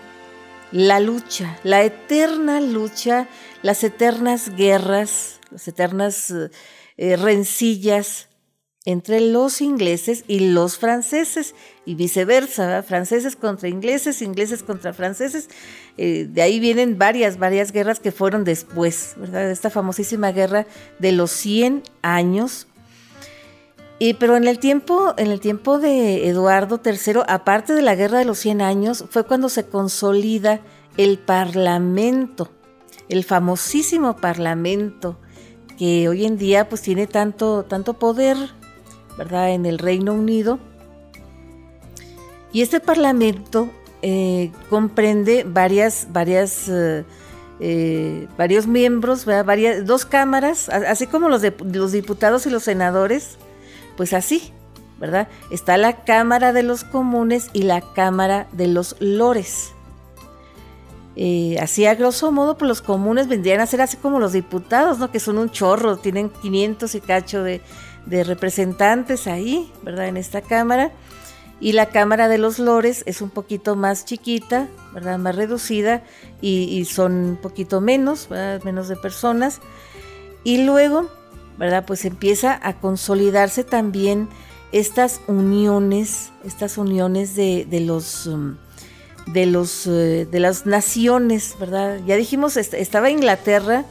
[0.72, 3.27] la lucha, la eterna lucha,
[3.62, 6.35] las eternas guerras, las eternas
[6.96, 8.28] eh, rencillas
[8.85, 15.48] entre los ingleses y los franceses y viceversa, franceses contra ingleses, ingleses contra franceses.
[15.98, 19.50] Eh, de ahí vienen varias, varias guerras que fueron después, ¿verdad?
[19.50, 20.66] Esta famosísima guerra
[21.00, 22.68] de los 100 años
[24.18, 28.24] pero en el tiempo, en el tiempo de Eduardo III, aparte de la Guerra de
[28.24, 30.61] los 100 años, fue cuando se consolida
[30.96, 32.50] el Parlamento,
[33.09, 35.18] el famosísimo Parlamento,
[35.76, 38.36] que hoy en día pues tiene tanto, tanto poder,
[39.16, 39.50] ¿verdad?
[39.50, 40.58] En el Reino Unido.
[42.52, 43.70] Y este Parlamento
[44.02, 47.04] eh, comprende varias, varias, eh,
[47.60, 53.36] eh, varios miembros, varias, dos cámaras, así como los, los diputados y los senadores,
[53.96, 54.52] pues así,
[54.98, 55.28] ¿verdad?
[55.50, 59.75] Está la Cámara de los Comunes y la Cámara de los Lores.
[61.61, 65.11] Así a grosso modo, pues los comunes vendrían a ser así como los diputados, ¿no?
[65.11, 67.61] Que son un chorro, tienen 500 y cacho de,
[68.07, 70.09] representantes ahí, ¿verdad?
[70.09, 70.92] En esta Cámara.
[71.59, 75.18] Y la Cámara de los Lores es un poquito más chiquita, ¿verdad?
[75.18, 76.02] Más reducida
[76.42, 78.62] y, y son un poquito menos, ¿verdad?
[78.62, 79.61] Menos de personas.
[80.44, 81.09] Y luego
[81.59, 81.85] ¿verdad?
[81.87, 84.29] Pues empieza a consolidarse también
[84.72, 88.26] estas uniones, estas uniones de, los...
[88.26, 88.57] Um,
[89.26, 92.00] de, los, eh, de las naciones, ¿verdad?
[92.06, 93.84] Ya dijimos, estaba Inglaterra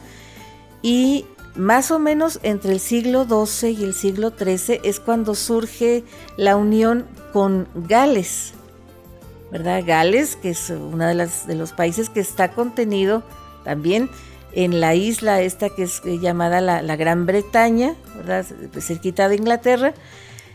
[0.82, 6.04] y más o menos entre el siglo XII y el siglo XIII es cuando surge
[6.36, 8.52] la unión con Gales,
[9.50, 9.82] ¿verdad?
[9.86, 13.22] Gales, que es uno de, las, de los países que está contenido
[13.64, 14.10] también
[14.56, 18.46] en la isla esta que es eh, llamada la, Gran Bretaña, ¿verdad?
[18.80, 19.92] cerquita de Inglaterra,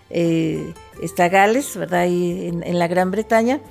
[0.09, 2.01] eh, está Gales, ¿verdad?
[2.01, 3.61] Ahí en, la Gran Bretaña.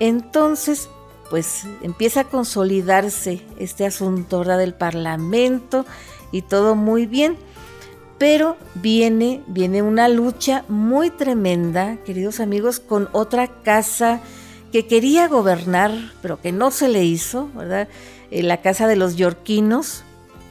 [0.00, 0.88] Entonces,
[1.30, 4.58] pues empieza a consolidarse este asunto ¿verdad?
[4.58, 5.84] del Parlamento
[6.32, 7.36] y todo muy bien.
[8.18, 14.22] Pero viene, viene una lucha muy tremenda, queridos amigos, con otra casa
[14.72, 17.88] que quería gobernar, pero que no se le hizo, ¿verdad?
[18.30, 20.02] En la casa de los yorquinos,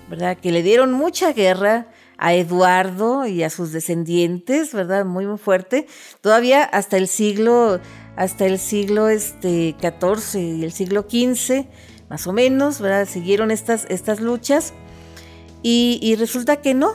[0.10, 0.38] ¿verdad?
[0.38, 5.06] Que le dieron mucha guerra a Eduardo y a sus descendientes, ¿verdad?
[5.06, 5.88] Muy, muy fuerte.
[6.22, 7.80] Todavía hasta el siglo,
[8.16, 11.66] hasta el siglo este, XIV y el siglo XV,
[12.10, 13.08] más o menos, ¿verdad?
[13.08, 14.74] Siguieron estas, estas luchas.
[15.62, 16.92] Y, resulta que no,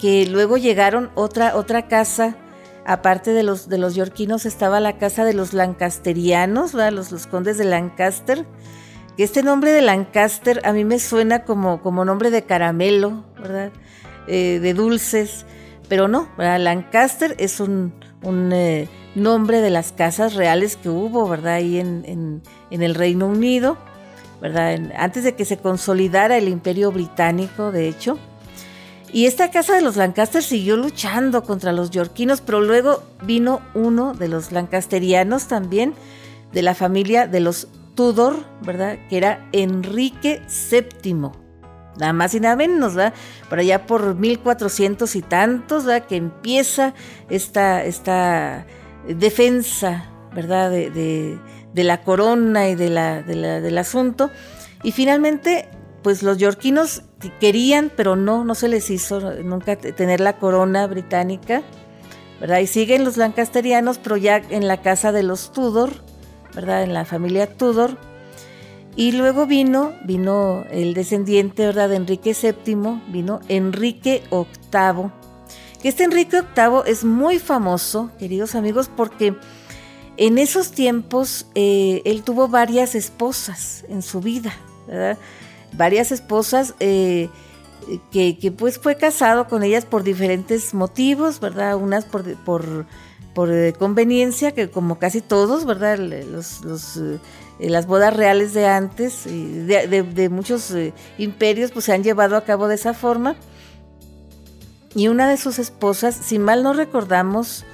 [0.00, 2.36] que luego llegaron otra, otra casa
[2.84, 7.58] aparte de los, de los yorquinos, estaba la casa de los lancasterianos, Los, los condes
[7.58, 8.44] de Lancaster.
[9.16, 13.70] Que este nombre de Lancaster a mí me suena como, como nombre de caramelo, ¿verdad?
[14.26, 15.44] Eh, de dulces,
[15.88, 17.92] pero no, Lancaster es un,
[18.24, 21.54] eh, nombre de las casas reales que hubo, ¿verdad?
[21.54, 23.76] Ahí en, en, el Reino Unido,
[24.40, 24.78] ¿verdad?
[24.96, 28.18] antes de que se consolidara el imperio británico, de hecho.
[29.12, 34.14] Y esta casa de los Lancaster siguió luchando contra los yorquinos, pero luego vino uno
[34.14, 35.94] de los lancasterianos también,
[36.52, 38.98] de la familia de los Tudor, ¿verdad?
[39.10, 41.41] Que era Enrique VII.
[42.02, 43.14] Nada más y nada menos, ¿verdad?
[43.48, 46.04] Por allá por 1400 y tantos, ¿verdad?
[46.08, 46.94] Que empieza
[47.30, 48.66] esta, esta
[49.06, 50.68] defensa, ¿verdad?
[50.68, 51.38] De,
[51.76, 54.32] la corona y de la, del asunto.
[54.82, 55.68] Y finalmente,
[56.02, 57.04] pues los yorquinos
[57.38, 61.62] querían, pero no, no se les hizo nunca tener la corona británica,
[62.40, 62.58] ¿verdad?
[62.58, 65.90] Y siguen los lancasterianos, pero ya en la casa de los Tudor,
[66.52, 66.82] ¿verdad?
[66.82, 67.96] En la familia Tudor.
[68.94, 71.88] Y luego vino, vino el descendiente, ¿verdad?
[71.88, 75.10] De Enrique VII, vino Enrique VIII.
[75.82, 79.34] Este Enrique VIII es muy famoso, queridos amigos, porque
[80.16, 84.52] en esos tiempos eh, él tuvo varias esposas en su vida,
[84.86, 85.18] ¿verdad?
[85.72, 87.28] varias esposas eh,
[88.10, 91.76] que, pues fue casado con ellas por diferentes motivos, ¿verdad?
[91.76, 92.86] Unas por, por,
[93.34, 95.98] por eh, conveniencia, que como casi todos, ¿verdad?
[95.98, 97.00] Los,
[97.70, 100.74] las bodas reales de antes, de, muchos
[101.18, 103.36] imperios, pues se han llevado a cabo de esa forma.
[104.94, 107.64] Y una de sus esposas, si mal no recordamos,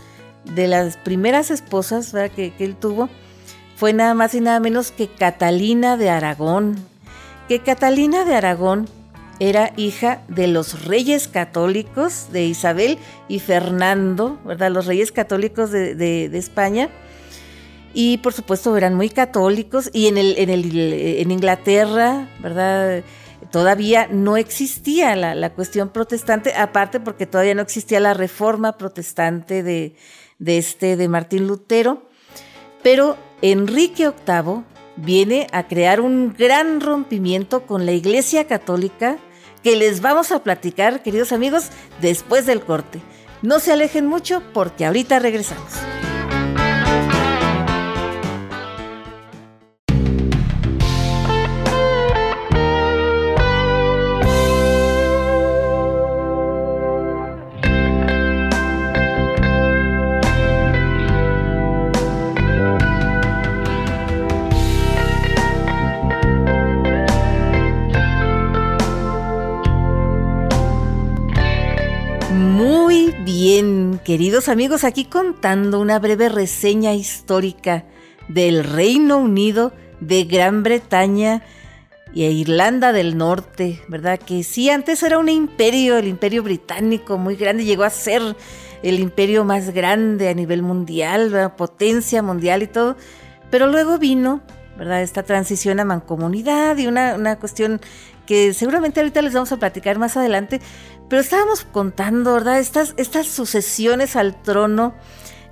[0.44, 3.08] de las primeras esposas que, que él tuvo,
[3.76, 6.76] fue nada más y nada menos que Catalina de Aragón
[7.48, 8.86] que Catalina de Aragón
[9.40, 14.70] era hija de los reyes católicos de Isabel y Fernando, ¿verdad?
[14.70, 16.90] Los reyes católicos de, España.
[17.94, 23.02] Y por supuesto eran muy católicos y en, el, en, el, en Inglaterra, ¿verdad?
[23.50, 29.62] Todavía no existía la, la, cuestión protestante, aparte porque todavía no existía la reforma protestante
[29.62, 29.94] de,
[30.38, 32.02] de, este, de Martín Lutero.
[32.82, 34.64] Pero Enrique VIII
[34.96, 39.18] viene a crear un gran rompimiento con la Iglesia Católica
[39.62, 41.68] que les vamos a platicar, queridos amigos,
[42.00, 43.00] después del corte.
[43.42, 45.72] No se alejen mucho porque ahorita regresamos.
[74.08, 77.84] Queridos amigos, aquí contando una breve reseña histórica
[78.26, 81.42] del Reino Unido, de Gran Bretaña
[82.14, 84.18] y Irlanda del Norte, ¿verdad?
[84.18, 88.34] Que sí, antes era un imperio, el imperio británico muy grande, llegó a ser
[88.82, 92.96] el imperio más grande a nivel mundial, potencia mundial y todo,
[93.50, 94.40] pero luego vino,
[94.78, 95.02] ¿verdad?
[95.02, 97.78] Esta transición a mancomunidad y una, una cuestión
[98.24, 100.60] que seguramente ahorita les vamos a platicar más adelante,
[101.08, 102.58] pero estábamos contando, ¿verdad?
[102.58, 104.94] Estas, sucesiones al trono,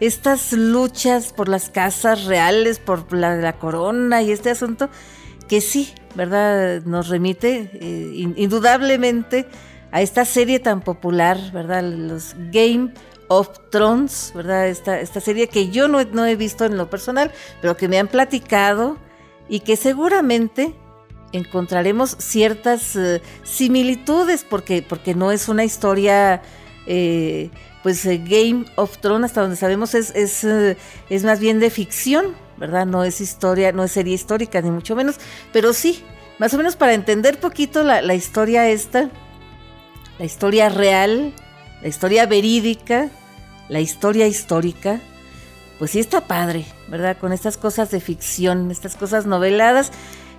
[0.01, 4.90] estas luchas por las casas reales, por la, corona y este asunto,
[5.49, 6.83] que sí, ¿verdad?
[6.85, 9.47] Nos remite eh, indudablemente
[9.92, 11.83] a esta serie tan popular, ¿verdad?
[11.83, 12.92] Los Game
[13.29, 14.69] of Thrones, ¿verdad?
[14.69, 18.99] Esta, serie que yo no he visto en lo personal, pero que me han platicado
[19.49, 20.75] y que seguramente
[21.37, 26.42] encontraremos ciertas eh, similitudes porque, porque no es una historia,
[26.87, 27.51] eh,
[27.83, 32.35] pues eh, Game of Thrones, hasta donde sabemos, es, es, es, más bien de ficción,
[32.57, 32.87] ¿verdad?
[32.87, 35.16] No es historia, no es serie histórica, ni mucho menos,
[35.53, 36.03] pero sí,
[36.38, 39.11] más o menos para entender poquito la, la historia esta,
[40.18, 41.33] la historia real,
[41.83, 43.11] la historia verídica,
[43.68, 45.01] la historia histórica,
[45.79, 47.18] pues sí está padre, ¿verdad?
[47.18, 49.92] Con estas cosas de ficción, estas cosas noveladas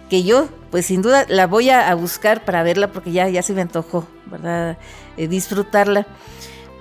[0.09, 3.53] que yo, pues sin duda, la voy a, buscar para verla porque ya, ya se
[3.53, 4.77] me antojó, ¿verdad?
[5.17, 6.07] Eh, disfrutarla.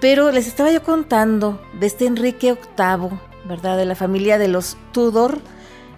[0.01, 3.77] Pero les estaba yo contando de este Enrique VIII, ¿verdad?
[3.77, 5.39] De la familia de los Tudor,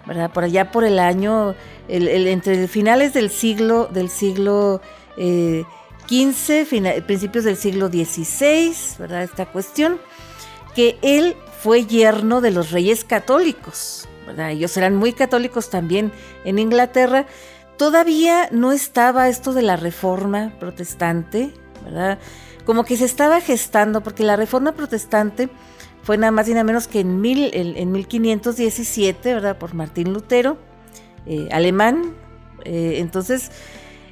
[0.07, 0.31] ¿verdad?
[0.31, 1.55] Por allá por el año,
[1.89, 4.81] el, entre finales del siglo, del siglo
[5.17, 5.65] eh,
[6.09, 9.23] XV, principios del siglo XVI, ¿verdad?
[9.25, 9.99] Esta cuestión,
[10.75, 14.09] que él fue yerno de los reyes católicos,
[14.51, 16.13] ellos eran muy católicos también
[16.45, 17.27] en Inglaterra.
[17.77, 21.53] Todavía no estaba esto de la reforma protestante,
[21.85, 22.19] ¿verdad?
[22.65, 25.49] Como que se estaba gestando, porque la reforma protestante
[26.03, 29.59] fue nada más y nada menos que en, mil, en, 1517, ¿verdad?
[29.59, 30.59] Por Martín Lutero,
[31.27, 32.15] eh, alemán.
[32.65, 33.51] Eh, entonces,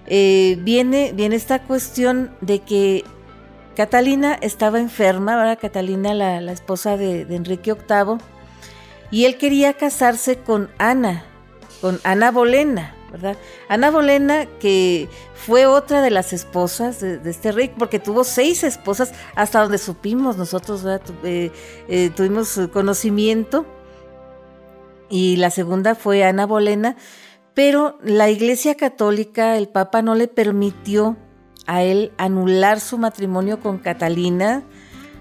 [0.07, 3.05] eh, viene, viene esta cuestión de que
[3.77, 5.59] Catalina estaba enferma, ¿verdad?
[5.61, 8.19] Catalina, la, la esposa de, de, Enrique VIII,
[9.11, 11.25] y él quería casarse con Ana,
[11.81, 13.37] con Ana Bolena, ¿verdad?
[13.69, 19.13] Ana Bolena, que fue otra de las esposas de, este rey, porque tuvo seis esposas,
[19.35, 20.85] hasta donde supimos nosotros,
[21.23, 21.51] eh,
[21.89, 23.67] eh, tuvimos conocimiento,
[25.09, 26.97] y la segunda fue Ana Bolena,
[27.55, 31.17] pero la Iglesia Católica, el Papa no le permitió
[31.67, 34.63] a él anular su matrimonio con Catalina,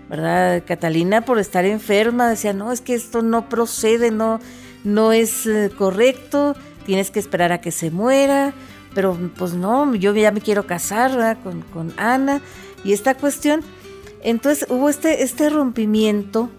[0.10, 0.64] ¿verdad?
[0.66, 4.40] Catalina por estar enferma decía, no, es que esto no procede, no,
[4.84, 8.54] no es eh, correcto, tienes que esperar a que se muera,
[8.96, 12.42] pero pues no, yo ya me quiero casar con, Ana
[12.84, 13.62] y esta cuestión.
[14.24, 16.50] Entonces hubo este, este rompimiento,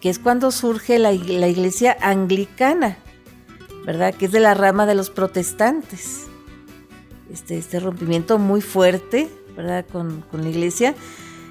[0.00, 2.98] que es cuando surge la, iglesia anglicana,
[3.86, 4.14] ¿verdad?
[4.14, 6.26] Que es de la rama de los protestantes.
[7.32, 9.86] Este, este rompimiento muy fuerte, ¿verdad?
[9.90, 10.94] Con, la iglesia.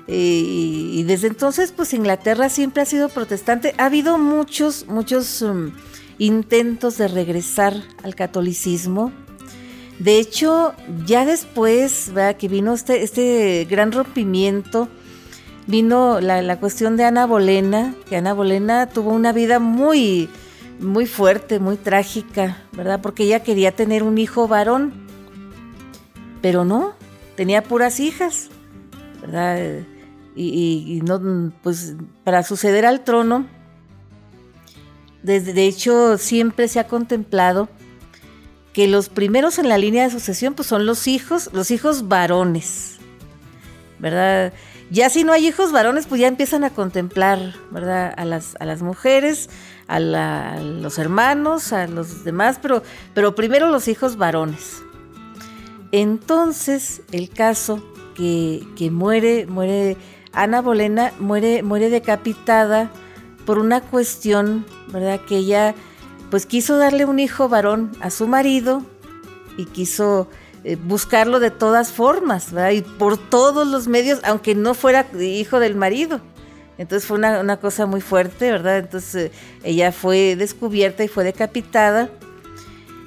[0.07, 3.73] Y, desde entonces, pues Inglaterra siempre ha sido protestante.
[3.77, 5.41] Ha habido muchos, muchos...
[5.41, 5.71] Um,
[6.17, 9.11] intentos de regresar al catolicismo.
[9.99, 10.73] De hecho,
[11.05, 14.89] ya después que vino este, este gran rompimiento,
[15.67, 20.29] vino la, cuestión de Ana Bolena, que Ana Bolena tuvo una vida muy,
[20.79, 22.99] muy fuerte, muy trágica, ¿verdad?
[23.01, 24.93] Porque ella quería tener un hijo varón,
[26.41, 26.93] pero no,
[27.35, 28.49] tenía puras hijas,
[29.21, 29.85] ¿verdad?
[30.35, 33.45] Y, no, pues para suceder al trono,
[35.23, 37.69] de hecho, siempre se ha contemplado
[38.75, 42.97] que los primeros en la línea de sucesión pues, son los hijos, los hijos varones,
[43.99, 44.51] ¿verdad?
[44.91, 48.13] Ya si no hay hijos varones, pues ya empiezan a contemplar, ¿verdad?
[48.17, 49.49] A las, a las mujeres,
[49.87, 54.83] a, los hermanos, a los demás, pero, pero primero los hijos varones.
[55.93, 57.81] Entonces, el caso
[58.13, 59.95] que, que muere, muere
[60.35, 62.91] Ana Bolena, muere, muere decapitada
[63.45, 65.21] por una cuestión, ¿verdad?
[65.21, 65.73] Que ella
[66.29, 68.83] pues quiso darle un hijo varón a su marido
[69.57, 70.27] y quiso
[70.65, 72.71] eh, buscarlo de todas formas, ¿verdad?
[72.71, 76.19] Y por todos los medios, aunque no fuera hijo del marido.
[76.77, 78.79] Entonces fue una, cosa muy fuerte, ¿verdad?
[78.79, 79.31] Entonces eh,
[79.63, 82.09] ella fue descubierta y fue decapitada.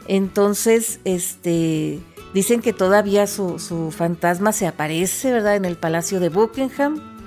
[0.07, 2.01] Entonces, este,
[2.33, 5.57] dicen que todavía su, su fantasma se aparece, ¿verdad?
[5.57, 7.18] En el Palacio de Buckingham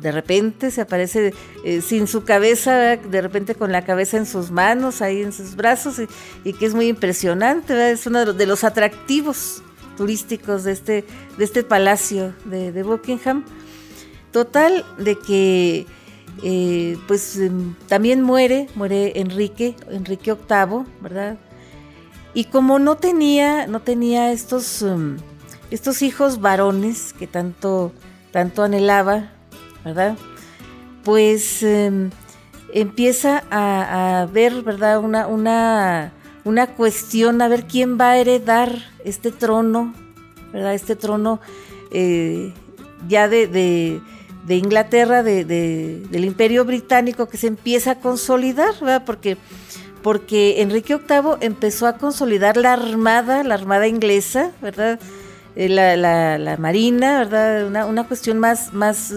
[0.00, 1.34] de repente se aparece
[1.64, 5.56] eh, sin su cabeza, de repente con la cabeza en sus manos, ahí en sus
[5.56, 6.00] brazos,
[6.44, 9.62] y, que es muy impresionante, es uno de los, atractivos
[9.96, 11.04] turísticos de este,
[11.36, 13.44] de este palacio de, Buckingham.
[14.30, 15.86] Total, de que
[16.44, 21.38] eh, pues em, también muere, muere Enrique, Enrique VIII, ¿verdad?
[22.34, 25.16] Y como no tenía, no tenía estos, em,
[25.72, 27.92] estos hijos varones que tanto,
[28.30, 29.32] tanto anhelaba,
[29.88, 30.18] ¿verdad?
[31.02, 32.10] Pues em,
[32.74, 34.98] empieza a, ver, ¿verdad?
[35.00, 36.12] Una, una,
[36.44, 38.70] una cuestión, a ver quién va a heredar
[39.04, 39.94] este trono,
[40.52, 40.74] ¿verdad?
[40.74, 41.40] Este trono
[41.90, 42.52] eh,
[43.08, 44.02] ya de,
[44.46, 49.04] Inglaterra, del Imperio Británico, que se empieza a consolidar, ¿verdad?
[49.06, 49.38] Porque,
[50.02, 55.00] porque Enrique VIII empezó a consolidar la armada, la armada inglesa, ¿verdad?
[55.56, 57.66] Eh, la, la, marina, ¿verdad?
[57.66, 59.12] Una, una cuestión más, más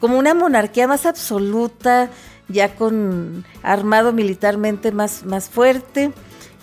[0.00, 2.10] como una monarquía más absoluta,
[2.48, 6.12] ya con armado militarmente más, más fuerte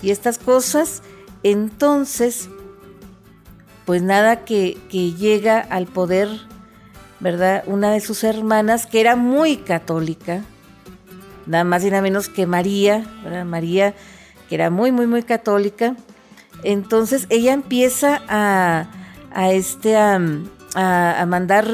[0.01, 1.01] y estas cosas.
[1.43, 2.49] Entonces,
[3.85, 6.29] pues nada que, llega al poder,
[7.19, 7.63] ¿verdad?
[7.67, 10.43] Una de sus hermanas que era muy católica,
[11.45, 13.45] nada más y nada menos que María, ¿verdad?
[13.45, 13.93] María,
[14.47, 15.95] que era muy, muy, muy católica.
[16.63, 18.87] Entonces ella empieza a,
[19.51, 20.19] este, a,
[20.75, 21.67] a, mandar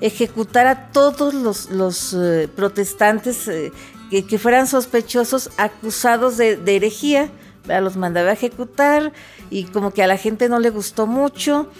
[0.00, 1.34] ejecutar a todos
[1.70, 3.72] los, eh, protestantes eh,
[4.10, 7.28] que, fueran sospechosos acusados de, herejía,
[7.66, 9.12] los mandaba a ejecutar
[9.50, 11.70] y como que a la gente no le gustó mucho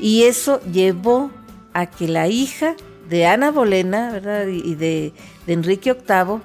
[0.00, 1.30] y eso llevó
[1.72, 2.74] a que la hija
[3.08, 4.46] de Ana Bolena ¿verdad?
[4.46, 5.12] y de,
[5.46, 6.40] Enrique VIII,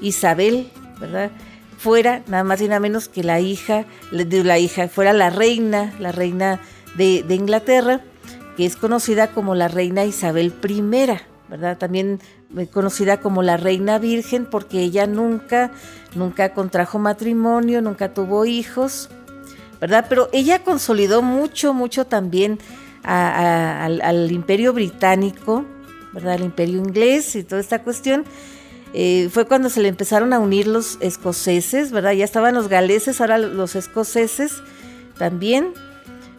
[0.00, 1.30] Isabel, ¿verdad?
[1.78, 6.12] fuera nada más y nada menos que la hija, la hija, fuera la reina, la
[6.12, 6.60] reina
[6.96, 8.00] de, de Inglaterra,
[8.56, 10.82] que es conocida como la reina Isabel I,
[11.48, 11.78] ¿verdad?
[11.78, 12.20] También
[12.56, 15.70] eh, conocida como la reina virgen porque ella nunca,
[16.14, 19.08] nunca contrajo matrimonio, nunca tuvo hijos,
[19.80, 20.06] ¿verdad?
[20.08, 22.58] Pero ella consolidó mucho, mucho también
[23.02, 25.64] al, imperio británico,
[26.12, 26.34] ¿verdad?
[26.34, 28.24] Al imperio inglés y toda esta cuestión.
[28.94, 32.12] eh, fue cuando se le empezaron a unir los escoceses, ¿verdad?
[32.12, 34.62] Ya estaban los galeses, ahora los escoceses
[35.16, 35.72] también,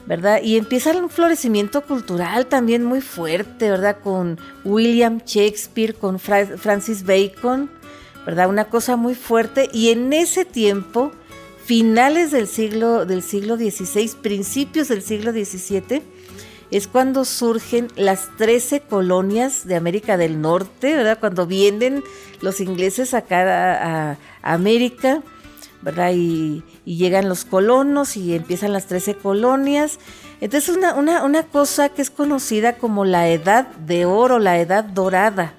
[0.06, 0.42] ¿verdad?
[0.44, 3.98] Y empieza un florecimiento cultural también muy fuerte, ¿verdad?
[4.04, 7.70] Con William Shakespeare, con Francis Bacon,
[8.26, 8.50] ¿verdad?
[8.50, 9.70] Una cosa muy fuerte.
[9.72, 11.12] Y en ese tiempo,
[11.66, 16.02] finales del siglo, del siglo XVI, principios del siglo XVII,
[16.72, 21.20] es cuando surgen las 13 colonias de América del Norte, ¿verdad?
[21.20, 22.04] Cuando vienen
[22.42, 25.22] los ingleses acá a, América,
[25.84, 26.12] ¿verdad?
[26.16, 30.00] Y, llegan los colonos y empiezan las 13 colonias.
[30.42, 34.84] Entonces una, una, una cosa que es conocida como la Edad de Oro, la Edad
[34.84, 35.54] Dorada,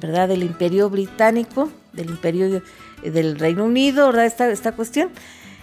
[0.00, 0.28] ¿verdad?
[0.28, 2.62] Del Imperio Británico, del Imperio
[3.02, 4.26] del Reino Unido, ¿verdad?
[4.26, 5.10] Esta, esta cuestión.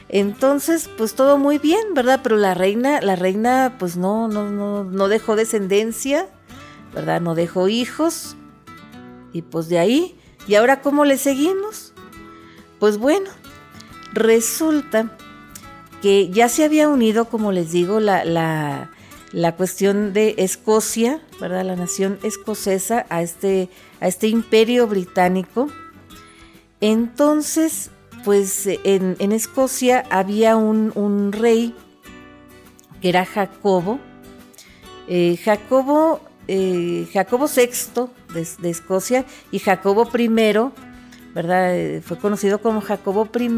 [0.09, 2.19] Entonces, pues todo muy bien, ¿verdad?
[2.23, 6.27] Pero la reina, la reina, pues no, no, no, no dejó descendencia,
[6.93, 7.21] ¿verdad?
[7.21, 8.35] No dejó hijos.
[9.31, 11.93] Y pues de ahí, ¿y ahora cómo le seguimos?
[12.79, 13.29] Pues bueno,
[14.13, 15.15] resulta
[16.01, 18.89] que ya se había unido, como les digo, la, la,
[19.31, 21.65] la cuestión de Escocia, ¿verdad?
[21.65, 25.67] La nación escocesa a este, a este imperio británico.
[26.81, 27.91] Entonces,
[28.23, 31.75] pues en, Escocia había un, rey
[33.01, 33.99] que era Jacobo.
[35.07, 40.29] Eh, Jacobo, eh, Jacobo VI de, Escocia y Jacobo I,
[41.33, 41.75] ¿verdad?
[41.75, 43.49] Eh, fue conocido como Jacobo I.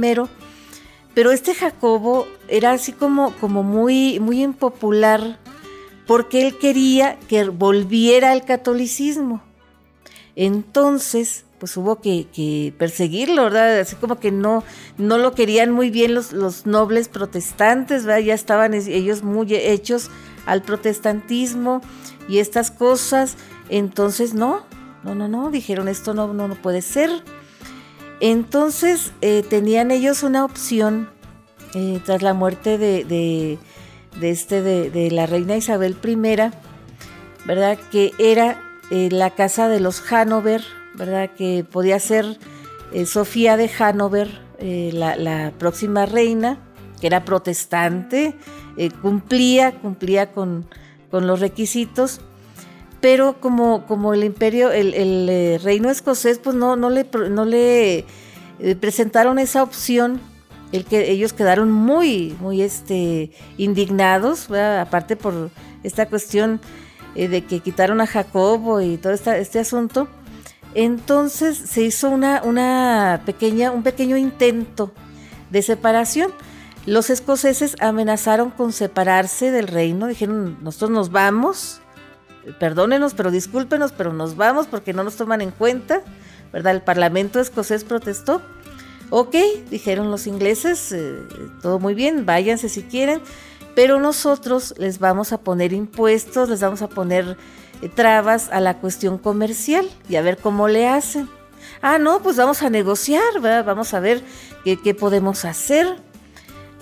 [1.13, 3.32] Pero este Jacobo era así como,
[3.63, 5.38] muy, impopular
[6.07, 9.41] porque él quería que volviera al catolicismo.
[10.36, 13.80] Entonces, pues hubo que, perseguirlo, ¿verdad?
[13.80, 14.63] Así como que no,
[14.97, 18.26] no lo querían muy bien los, nobles protestantes, ¿verdad?
[18.26, 20.09] Ya estaban ellos muy hechos
[20.45, 21.82] al protestantismo
[22.30, 23.36] y estas cosas.
[23.69, 24.63] Entonces, no,
[25.03, 27.24] no, no, no, dijeron esto no puede ser.
[28.22, 31.09] Entonces eh, tenían ellos una opción
[31.74, 33.57] eh, tras la muerte de,
[34.22, 36.15] este, de, la reina Isabel I,
[37.45, 37.80] ¿verdad?
[37.91, 38.61] Que era
[38.91, 40.63] eh, la casa de los Hanover,
[40.95, 41.32] ¿verdad?
[41.36, 42.38] Que podía ser
[43.05, 46.59] Sofía de Hanover, eh, la, próxima reina,
[46.99, 48.36] que era protestante,
[49.01, 50.67] cumplía, cumplía con,
[51.09, 52.19] los requisitos,
[53.02, 58.06] pero como, como el imperio, el, reino escocés, pues no, no le, no le
[58.80, 60.22] presentaron esa opción,
[60.72, 65.49] el que ellos quedaron muy, muy este, indignados, aparte por
[65.84, 66.62] esta cuestión
[67.16, 70.08] de que quitaron a Jacobo y todo este asunto,
[70.74, 74.91] entonces se hizo una, una pequeña, un pequeño intento
[75.49, 76.32] de separación.
[76.86, 81.81] Los escoceses amenazaron con separarse del reino, dijeron, nosotros nos vamos,
[82.60, 86.02] perdónenos, pero discúlpenos, pero nos vamos porque no nos toman en cuenta,
[86.52, 86.74] ¿verdad?
[86.74, 88.42] El parlamento escocés protestó.
[89.10, 89.36] Ok,
[89.70, 91.20] dijeron los ingleses, eh,
[91.62, 93.22] todo muy bien, váyanse si quieren,
[93.76, 97.38] pero nosotros les vamos a poner impuestos, les vamos a poner
[97.82, 101.30] eh, trabas a la cuestión comercial y a ver cómo le hacen.
[101.82, 104.24] Ah, no, pues vamos a negociar, vamos a ver
[104.64, 105.98] qué, podemos hacer.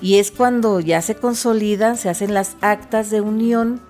[0.01, 3.81] Y es cuando ya se consolidan, se hacen las actas de unión,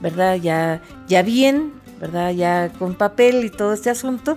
[0.00, 0.36] ¿verdad?
[0.36, 2.30] Ya, ya bien, ¿verdad?
[2.32, 4.36] Ya con papel y todo este asunto.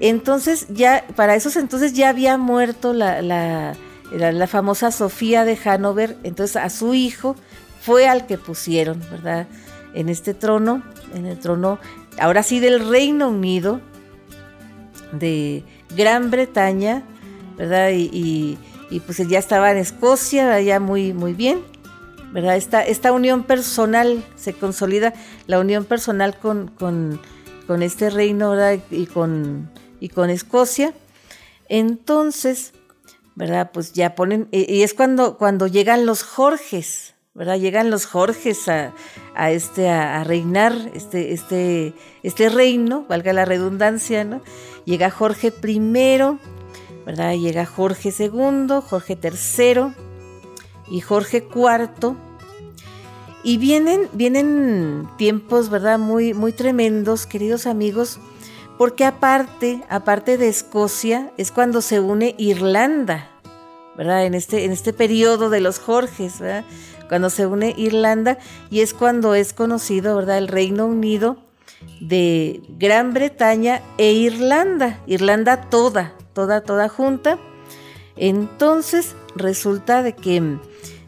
[0.00, 3.74] Entonces, ya, para esos entonces ya había muerto la, la,
[4.10, 7.36] la famosa Sofía de Hanover, entonces a su hijo
[7.80, 9.46] fue al que pusieron, ¿verdad?
[9.94, 10.82] En este trono
[11.14, 11.78] en el trono,
[12.18, 13.80] ahora sí del Reino Unido,
[15.12, 15.64] de
[15.96, 17.02] Gran Bretaña,
[17.56, 17.90] ¿verdad?
[17.92, 18.58] Y,
[19.06, 21.60] pues ya estaba en Escocia, ya muy, muy bien,
[22.32, 22.56] ¿verdad?
[22.56, 25.12] Esta, unión personal se consolida,
[25.46, 27.20] la unión personal con, con,
[27.82, 28.54] este reino.
[28.90, 29.70] Y con,
[30.00, 30.92] y con Escocia.
[31.68, 32.72] Entonces,
[33.34, 33.70] ¿verdad?
[33.72, 37.58] Pues ya ponen, y es cuando, cuando llegan los Jorges, ¿verdad?
[37.58, 38.92] Llegan los Jorges a,
[39.50, 44.42] este, a, reinar este, este, este reino, valga la redundancia, ¿no?
[44.84, 45.78] Llega Jorge I,
[47.06, 47.34] ¿verdad?
[47.34, 50.11] Llega Jorge II, Jorge III
[50.92, 52.14] y Jorge IV.
[53.42, 55.98] Y vienen, vienen tiempos, ¿verdad?
[55.98, 58.20] Muy, muy tremendos, queridos amigos,
[58.78, 63.28] porque aparte, aparte de Escocia, es cuando se une Irlanda,
[63.96, 64.26] ¿verdad?
[64.26, 66.64] En este, en este periodo de los Jorges, ¿verdad?
[67.12, 68.38] cuando se une Irlanda
[68.70, 71.36] y es cuando es conocido, ¿verdad?, el Reino Unido
[72.00, 77.38] de Gran Bretaña e Irlanda, Irlanda toda, toda, toda junta.
[78.16, 80.56] Entonces resulta de que,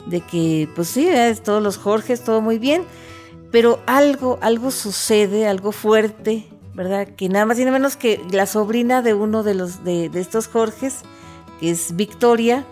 [0.07, 1.09] de que pues sí,
[1.43, 2.85] todos los Jorges, todo muy bien,
[3.51, 7.09] pero algo, algo sucede, algo fuerte ¿verdad?
[7.17, 10.49] Que nada más y nada menos que la sobrina de uno de los de, estos
[10.49, 11.01] Jorges,
[11.61, 12.65] que es Victoria,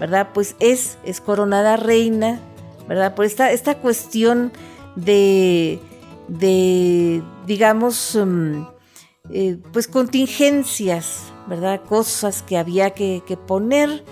[0.00, 0.30] ¿verdad?
[0.34, 2.40] Pues es, es coronada reina,
[2.88, 3.14] ¿verdad?
[3.14, 4.52] Por esta, esta cuestión
[4.96, 5.78] de,
[6.26, 8.62] de digamos, mm,
[9.30, 11.82] eh, pues contingencias, ¿verdad?
[11.88, 14.04] Cosas que había que, que poner.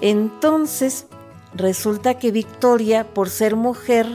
[0.00, 1.06] Entonces,
[1.54, 4.06] resulta que Victoria, por ser mujer,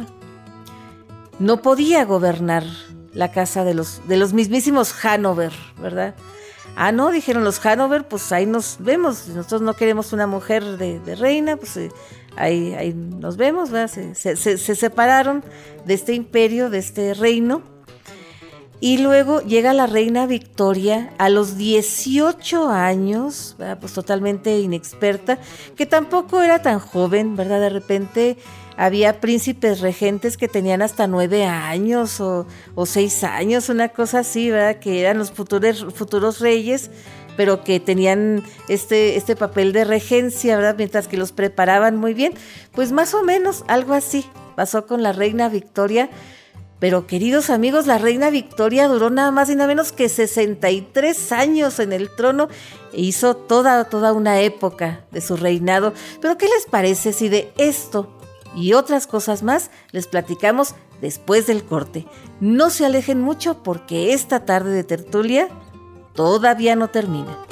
[1.39, 2.63] no podía gobernar
[3.13, 6.15] la casa de los, de los mismísimos Hanover, ¿verdad?
[6.75, 9.29] Ah, no, dijeron los Hanover, pues ahí nos vemos.
[9.29, 11.89] Nosotros no queremos una mujer de, reina, pues eh,
[12.35, 13.89] ahí, ahí, nos vemos, ¿verdad?
[14.13, 15.43] Se, se, separaron
[15.85, 17.61] de este imperio, de este reino.
[18.81, 25.39] Y luego llega la reina Victoria a los 18 años, pues totalmente inexperta,
[25.75, 27.61] que tampoco era tan joven, ¿verdad?
[27.61, 28.37] De repente
[28.77, 32.45] había príncipes regentes que tenían hasta nueve años o,
[32.85, 34.79] seis años, una cosa así, ¿verdad?
[34.79, 36.91] Que eran los futuros, futuros reyes,
[37.37, 40.75] pero que tenían este, este papel de regencia, ¿verdad?
[40.77, 42.33] Mientras que los preparaban muy bien.
[42.73, 46.09] Pues más o menos algo así pasó con la reina Victoria.
[46.79, 51.79] Pero queridos amigos, la reina Victoria duró nada más y nada menos que 63 años
[51.79, 52.49] en el trono
[52.93, 55.93] e hizo toda, toda una época de su reinado.
[56.21, 58.11] Pero ¿qué les parece si de esto
[58.55, 62.05] y otras cosas más les platicamos después del corte.
[62.39, 65.49] No se alejen mucho porque esta tarde de tertulia
[66.13, 67.44] todavía no termina.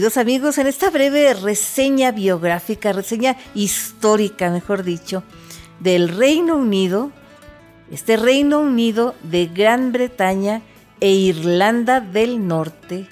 [0.00, 5.22] Queridos amigos, en esta breve reseña biográfica, reseña histórica, mejor dicho,
[5.78, 7.12] del Reino Unido,
[7.90, 10.62] este Reino Unido de Gran Bretaña
[11.00, 13.08] e Irlanda del Norte,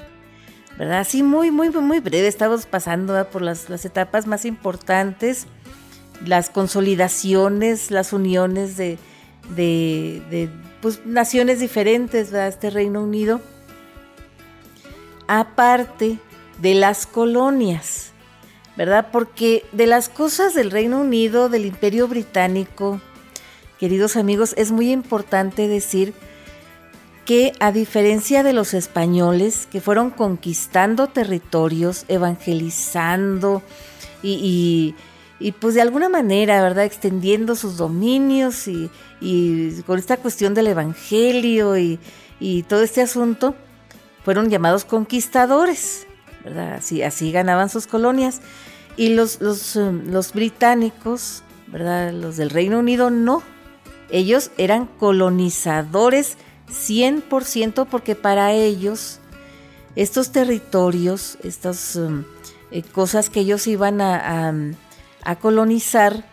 [0.78, 1.00] ¿verdad?
[1.00, 5.46] Así muy, muy, muy breve, estamos pasando por las, etapas más importantes,
[6.24, 8.96] las consolidaciones, las uniones de,
[9.54, 10.48] de,
[10.80, 12.48] pues, naciones diferentes, ¿verdad?
[12.48, 13.42] Este Reino Unido.
[15.26, 16.18] Aparte
[16.58, 18.12] de las colonias,
[18.76, 19.08] ¿verdad?
[19.10, 23.00] Porque de las cosas del Reino Unido, del Imperio Británico,
[23.78, 26.14] queridos amigos, es muy importante decir
[27.24, 33.62] que a diferencia de los españoles que fueron conquistando territorios, evangelizando
[34.22, 34.94] y,
[35.60, 36.84] pues de alguna manera, ¿verdad?
[36.84, 38.90] Extendiendo sus dominios y,
[39.86, 42.00] con esta cuestión del Evangelio y,
[42.40, 43.54] y todo este asunto,
[44.24, 46.07] fueron llamados conquistadores.
[46.76, 48.40] Así, así ganaban sus colonias.
[48.96, 52.12] Y los, los, um, los británicos, ¿verdad?
[52.12, 53.42] Los del Reino Unido no.
[54.10, 56.36] Ellos eran colonizadores
[56.68, 59.20] 100% porque para ellos
[59.96, 62.24] estos territorios, estas um,
[62.70, 64.52] eh, cosas que ellos iban a,
[65.24, 66.24] a, colonizar,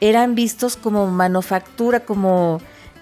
[0.00, 2.60] eran vistos como manufactura, como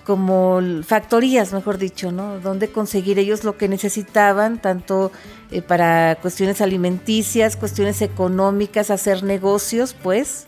[0.09, 2.40] como factorías, mejor dicho, ¿no?
[2.40, 5.12] Donde conseguir ellos lo que necesitaban, tanto
[5.50, 10.46] eh, para cuestiones alimenticias, cuestiones económicas, hacer negocios, pues,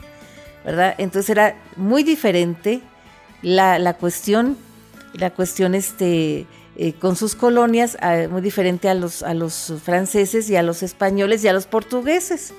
[0.64, 0.94] ¿verdad?
[0.96, 2.80] Entonces era muy diferente
[3.42, 4.56] la, cuestión,
[5.12, 6.46] la cuestión este,
[6.76, 7.98] eh, con sus colonias,
[8.30, 12.54] muy diferente a los, a los franceses y a los españoles y a los portugueses.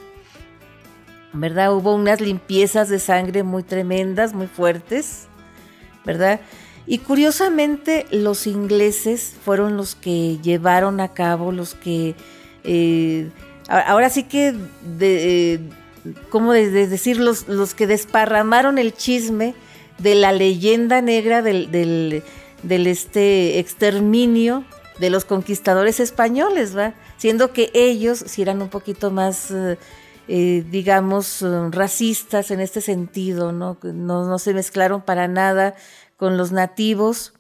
[1.33, 1.73] ¿Verdad?
[1.73, 5.25] Hubo unas limpiezas de sangre muy tremendas, muy fuertes,
[6.05, 6.41] ¿verdad?
[6.87, 12.15] Y curiosamente los ingleses fueron los que llevaron a cabo, los que,
[12.63, 13.29] eh,
[13.67, 14.53] ahora sí que,
[14.97, 15.59] de, eh,
[16.29, 17.17] ¿cómo de, decir?
[17.17, 19.53] Los, que desparramaron el chisme
[19.99, 22.23] de la leyenda negra del,
[22.67, 24.65] este exterminio
[24.99, 26.93] de los conquistadores españoles, ¿va?
[27.17, 29.51] Siendo que ellos si eran un poquito más...
[30.27, 33.51] Eh, digamos, racistas en este sentido.
[33.51, 33.77] ¿no?
[33.83, 35.75] No se mezclaron para nada
[36.21, 37.33] con los nativos,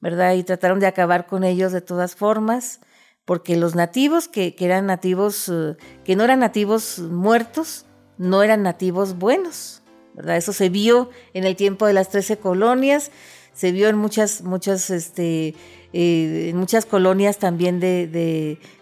[0.00, 0.32] ¿verdad?
[0.32, 2.80] Y trataron de acabar con ellos de todas formas,
[3.26, 7.84] porque los nativos, que, eran nativos, eh, que no eran nativos muertos,
[8.16, 9.82] no eran nativos buenos,
[10.14, 10.38] ¿verdad?
[10.38, 13.10] Eso se vio en el tiempo de las 13 colonias,
[13.52, 15.54] se vio en muchas, muchas, este,
[15.92, 18.06] eh, en muchas colonias también de,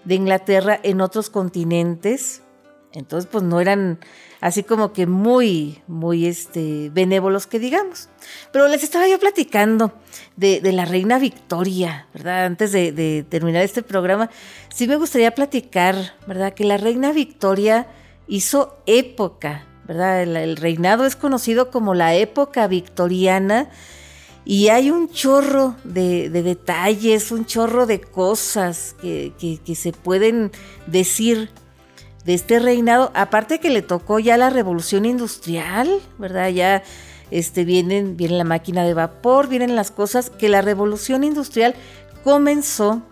[0.05, 2.42] de, Inglaterra, en otros continentes.
[2.92, 3.98] Entonces, pues no eran
[4.41, 8.09] así como que muy, muy este, benévolos que digamos.
[8.53, 9.93] Pero les estaba yo platicando
[10.36, 12.45] de, la reina Victoria, ¿verdad?
[12.45, 14.30] Antes de, de, terminar este programa,
[14.72, 16.55] sí me gustaría platicar, ¿verdad?
[16.55, 17.86] Que la reina Victoria
[18.30, 20.22] hizo época, ¿verdad?
[20.22, 23.68] El, reinado es conocido como la época victoriana
[24.45, 30.53] y hay un chorro de, detalles, un chorro de cosas que, se pueden
[30.86, 31.51] decir
[32.30, 36.48] de este reinado, aparte que le tocó ya la revolución industrial, ¿verdad?
[36.50, 36.84] Ya
[37.32, 41.74] este, vienen, viene la máquina de vapor, vienen las cosas que la revolución industrial
[42.22, 43.02] comenzó,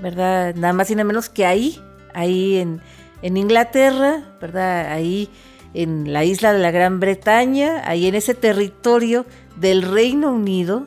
[0.00, 0.54] ¿verdad?
[0.54, 1.78] Nada más y nada menos que ahí,
[2.14, 2.80] ahí en,
[3.20, 4.92] en Inglaterra, ¿verdad?
[4.92, 5.28] Ahí
[5.74, 9.26] en la isla de la Gran Bretaña, ahí en ese territorio
[9.56, 10.86] del Reino Unido.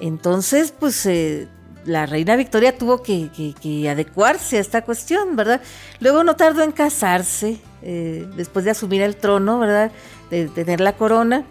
[0.00, 1.46] Entonces, pues eh,
[1.84, 5.60] la reina Victoria tuvo que, adecuarse a esta cuestión, ¿verdad?
[6.00, 9.92] Luego no tardó en casarse, eh, después de asumir el trono, ¿verdad?
[10.30, 11.44] De, tener la corona.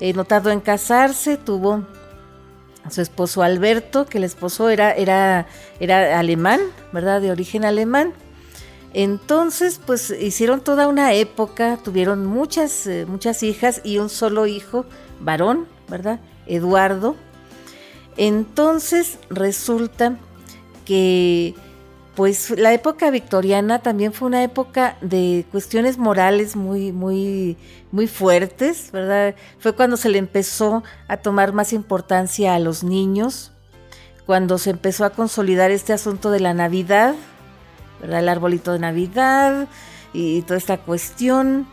[0.00, 1.86] Eh, no tardó en casarse, tuvo
[2.84, 5.46] a su esposo Alberto, que el esposo era, era,
[5.78, 6.60] era alemán,
[6.92, 7.20] ¿verdad?
[7.20, 8.12] De origen alemán.
[8.94, 14.84] Entonces, pues hicieron toda una época, tuvieron muchas, eh, muchas hijas y un solo hijo,
[15.20, 16.20] varón, ¿verdad?
[16.46, 17.16] Eduardo.
[18.16, 20.16] Entonces resulta
[20.84, 21.54] que
[22.14, 27.56] pues la época victoriana también fue una época de cuestiones morales muy, muy,
[27.90, 29.34] muy fuertes, ¿verdad?
[29.58, 33.52] Fue cuando se le empezó a tomar más importancia a los niños,
[34.26, 37.14] cuando se empezó a consolidar este asunto de la Navidad,
[38.00, 38.20] ¿verdad?
[38.20, 39.68] El arbolito de Navidad
[40.12, 41.66] y toda esta cuestión,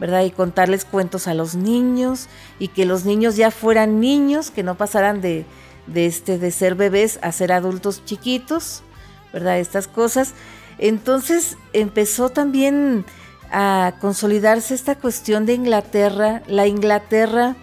[0.00, 0.22] ¿verdad?
[0.24, 2.28] Y contarles cuentos a los niños
[2.58, 5.44] y que los niños ya fueran niños, que no pasaran de,
[5.86, 8.82] de, este, de ser bebés a ser adultos chiquitos,
[9.32, 9.58] ¿verdad?
[9.58, 10.34] Estas cosas.
[10.78, 13.04] Entonces empezó también
[13.50, 17.54] a consolidarse esta cuestión de Inglaterra, la Inglaterra,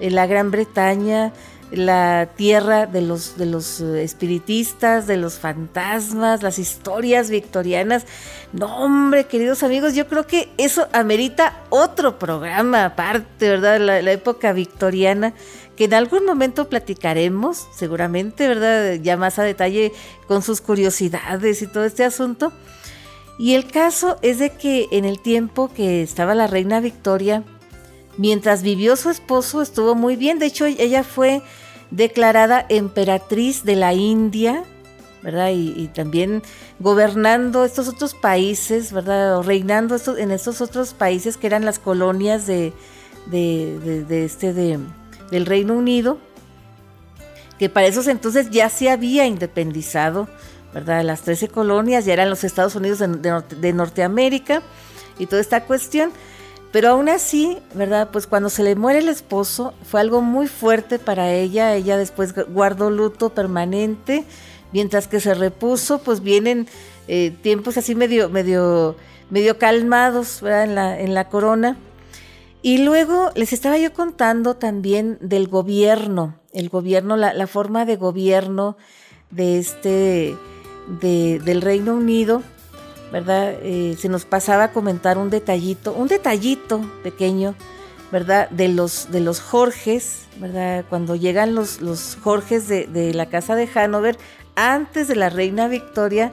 [0.00, 1.32] eh, la Gran Bretaña,
[1.70, 8.06] la tierra de los, de los eh, espiritistas, de los fantasmas, las historias victorianas.
[8.52, 13.78] No, hombre, queridos amigos, yo creo que eso amerita otro programa aparte, ¿verdad?
[13.80, 15.34] La, la época victoriana,
[15.78, 18.94] que en algún momento platicaremos, seguramente, ¿verdad?
[19.00, 19.92] Ya más a detalle
[20.26, 22.52] con sus curiosidades y todo este asunto.
[23.38, 27.44] Y el caso es de que en el tiempo que estaba la reina Victoria,
[28.18, 31.40] Mientras vivió su esposo estuvo muy bien, de hecho ella fue
[31.92, 34.64] declarada emperatriz de la India,
[35.22, 35.50] ¿verdad?
[35.54, 36.42] Y, también
[36.80, 39.38] gobernando estos otros países, ¿verdad?
[39.38, 42.72] O reinando en estos otros países que eran las colonias de,
[43.26, 44.52] de, este,
[45.30, 46.18] del Reino Unido,
[47.58, 50.28] que para esos entonces ya se había independizado,
[50.72, 51.02] ¿verdad?
[51.02, 54.62] Las 13 colonias ya eran los Estados Unidos de Norteamérica
[55.18, 56.12] y toda esta cuestión.
[56.70, 58.10] Pero aún así, ¿verdad?
[58.12, 61.74] Pues cuando se le muere el esposo fue algo muy fuerte para ella.
[61.74, 64.24] Ella después guardó luto permanente.
[64.72, 66.68] Mientras que se repuso, pues vienen
[67.08, 68.96] eh, tiempos así medio, medio,
[69.30, 70.64] medio calmados, ¿verdad?
[70.64, 71.78] En la, en la corona.
[72.62, 77.96] Y luego les estaba yo contando también del gobierno, el gobierno, la, la forma de
[77.96, 78.76] gobierno
[79.30, 80.36] de este,
[81.00, 82.42] de, del Reino Unido
[83.12, 83.54] ¿verdad?
[83.62, 87.54] Eh, se nos pasaba a comentar un detallito, un detallito pequeño,
[88.12, 88.48] ¿verdad?
[88.50, 90.84] De los, de los Jorges, ¿verdad?
[90.88, 94.18] Cuando llegan los, los Jorges de, la casa de Hanover,
[94.56, 96.32] antes de la reina Victoria,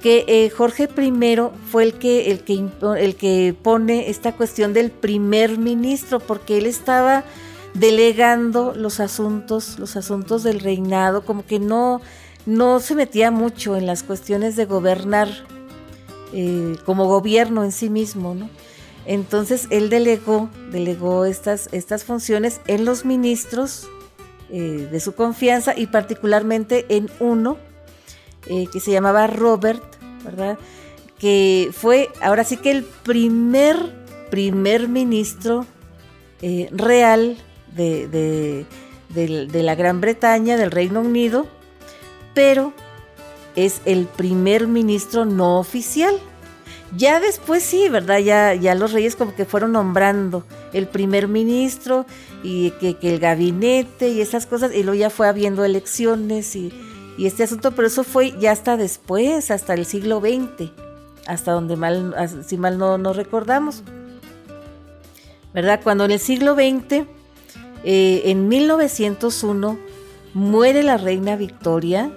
[0.00, 1.12] que eh, Jorge I
[1.70, 6.66] fue el que, el, que, el que pone esta cuestión del primer ministro, porque él
[6.66, 7.24] estaba
[7.74, 12.00] delegando los asuntos, los asuntos del reinado, como que no,
[12.46, 15.28] no se metía mucho en las cuestiones de gobernar
[16.32, 18.48] eh, como gobierno en sí mismo, ¿no?
[19.06, 23.88] Entonces él delegó, delegó estas, estas funciones en los ministros
[24.50, 27.56] eh, de su confianza y particularmente en uno
[28.46, 29.82] eh, que se llamaba Robert,
[30.24, 30.58] ¿verdad?
[31.18, 33.76] Que fue ahora sí que el primer,
[34.30, 35.66] primer ministro
[36.72, 37.36] real
[37.76, 38.66] de,
[39.14, 41.46] de la Gran Bretaña, del Reino Unido,
[42.32, 42.72] pero
[43.56, 46.14] es el primer ministro no oficial.
[46.96, 48.18] Ya después sí, ¿verdad?
[48.18, 52.04] Ya, ya los reyes como que fueron nombrando el primer ministro
[52.42, 56.72] y que, el gabinete y esas cosas, y luego ya fue habiendo elecciones y,
[57.26, 60.70] este asunto, pero eso fue ya hasta después, hasta el siglo XX,
[61.26, 62.14] hasta donde mal,
[62.46, 63.82] si mal no, no recordamos.
[65.52, 65.80] ¿verdad?
[65.82, 67.06] Cuando en el siglo XX,
[67.84, 69.78] eh, en 1901,
[70.34, 72.10] muere la reina Victoria,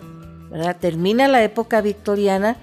[0.52, 0.78] ¿verdad?
[0.80, 2.58] Termina la época victoriana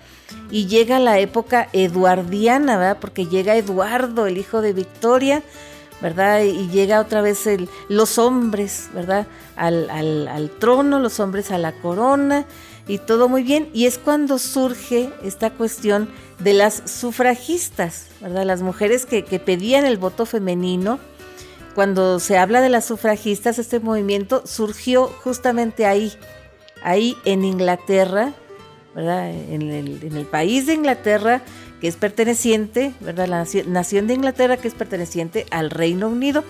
[0.51, 2.99] y llega la época eduardiana, ¿verdad?
[3.01, 5.43] Porque llega Eduardo, el hijo de Victoria,
[6.01, 6.43] ¿verdad?
[6.43, 9.27] Y llega otra vez el, los hombres, ¿verdad?
[9.57, 12.47] Al, al, trono, los hombres a la corona
[12.87, 13.69] y todo muy bien.
[13.73, 18.45] Y es cuando surge esta cuestión de las sufragistas, ¿verdad?
[18.45, 20.99] Las mujeres que, que pedían el voto femenino.
[21.75, 26.13] Cuando se habla de las sufragistas, este movimiento surgió justamente ahí,
[26.83, 28.33] ahí en Inglaterra,
[28.95, 29.31] ¿verdad?
[29.31, 31.43] En el, en el país de Inglaterra,
[31.81, 33.27] que es perteneciente, ¿verdad?
[33.27, 36.45] La nación, de Inglaterra que es perteneciente al Reino Unido.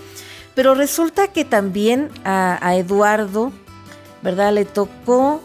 [0.55, 3.53] Pero resulta que también a, Eduardo,
[4.23, 4.53] ¿verdad?
[4.53, 5.41] Le tocó,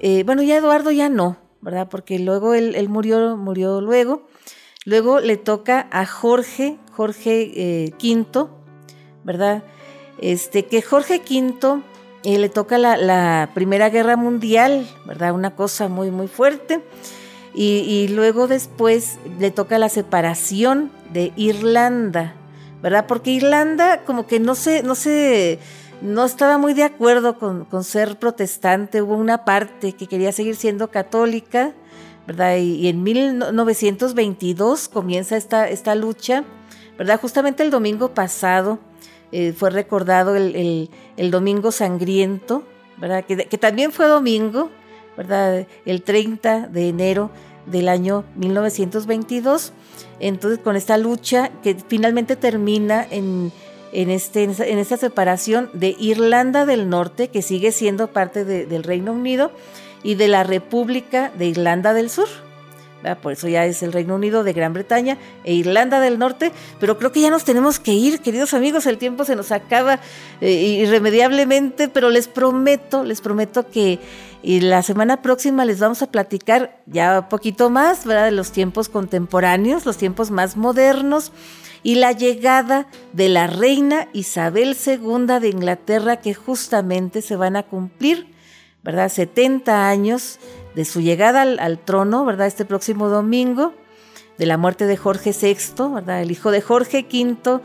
[0.00, 1.88] eh, bueno, ya Eduardo ya no, ¿verdad?
[1.90, 4.26] Porque luego él, murió, murió luego.
[4.84, 8.48] Luego le toca a Jorge, Jorge eh, V,
[9.24, 9.64] ¿verdad?
[10.18, 11.82] Este, que Jorge V
[12.24, 15.32] eh, le toca la, Primera Guerra Mundial, ¿verdad?
[15.32, 16.80] Una cosa muy, muy fuerte.
[17.58, 22.34] Y, luego después le toca la separación de Irlanda,
[22.82, 23.06] ¿verdad?
[23.06, 25.58] Porque Irlanda como que no se, no se,
[26.02, 30.90] no estaba muy de acuerdo con, ser protestante, hubo una parte que quería seguir siendo
[30.90, 31.72] católica,
[32.26, 32.58] ¿verdad?
[32.58, 36.44] Y, en 1922 comienza esta, esta lucha,
[36.98, 37.18] ¿verdad?
[37.18, 38.80] Justamente el domingo pasado
[39.32, 40.90] eh, fue recordado el,
[41.30, 42.64] domingo sangriento,
[42.98, 43.24] ¿verdad?
[43.24, 44.68] Que también fue domingo,
[45.16, 45.66] ¿verdad?
[45.86, 47.30] El 30 de enero
[47.66, 49.72] del año 1922.
[50.20, 53.52] Entonces, con esta lucha que finalmente termina en,
[53.92, 59.12] en, este, en esta separación de Irlanda del Norte, que sigue siendo parte del Reino
[59.12, 59.50] Unido,
[60.02, 62.28] y de la República de Irlanda del Sur.
[63.22, 66.50] Por eso ya es el Reino Unido de Gran Bretaña e Irlanda del Norte,
[66.80, 70.00] pero creo que ya nos tenemos que ir, queridos amigos, el tiempo se nos acaba
[70.40, 74.00] eh, irremediablemente, pero les prometo, les prometo que
[74.60, 78.26] la semana próxima les vamos a platicar ya un poquito más, ¿verdad?
[78.26, 81.32] De los tiempos contemporáneos, los tiempos más modernos
[81.82, 87.64] y la llegada de la reina Isabel II de Inglaterra que justamente se van a
[87.64, 88.28] cumplir,
[88.84, 89.08] ¿verdad?
[89.08, 90.38] 70 años
[90.76, 92.46] de su llegada al, trono, ¿verdad?
[92.46, 93.74] Este próximo domingo,
[94.38, 96.22] de la muerte de Jorge VI, ¿verdad?
[96.22, 97.60] El hijo de Jorge V,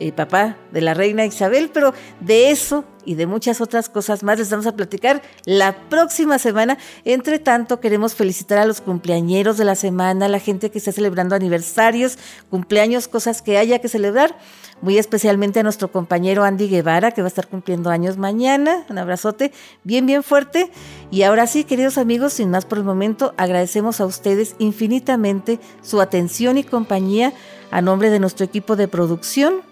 [0.00, 4.38] eh, papá de la reina Isabel, pero de eso y de muchas otras cosas más
[4.38, 6.78] les vamos a platicar la próxima semana.
[7.04, 10.92] Entre tanto, queremos felicitar a los cumpleañeros de la semana, a la gente que está
[10.92, 14.36] celebrando aniversarios, cumpleaños, cosas que haya que celebrar.
[14.82, 18.86] Muy especialmente a nuestro compañero Andy Guevara, que va a estar cumpliendo años mañana.
[18.88, 19.52] Un abrazote
[19.84, 20.70] bien, bien fuerte.
[21.10, 26.00] Y ahora sí, queridos amigos, sin más por el momento, agradecemos a ustedes infinitamente su
[26.00, 27.34] atención y compañía
[27.70, 29.69] a nombre de nuestro equipo de producción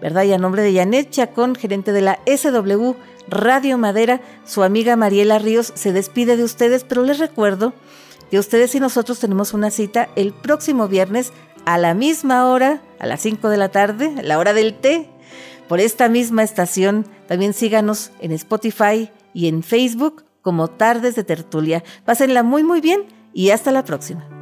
[0.00, 0.24] ¿verdad?
[0.24, 2.92] Y a nombre de Janet Chacón, gerente de la SW
[3.28, 7.72] Radio Madera, su amiga Mariela Ríos se despide de ustedes, pero les recuerdo
[8.30, 11.32] que ustedes y nosotros tenemos una cita el próximo viernes
[11.64, 15.08] a la misma hora, a las 5 de la tarde, la hora del té,
[15.68, 17.06] por esta misma estación.
[17.28, 21.84] También síganos en Spotify y en Facebook como Tardes de Tertulia.
[22.04, 24.39] Pásenla muy muy bien y hasta la próxima.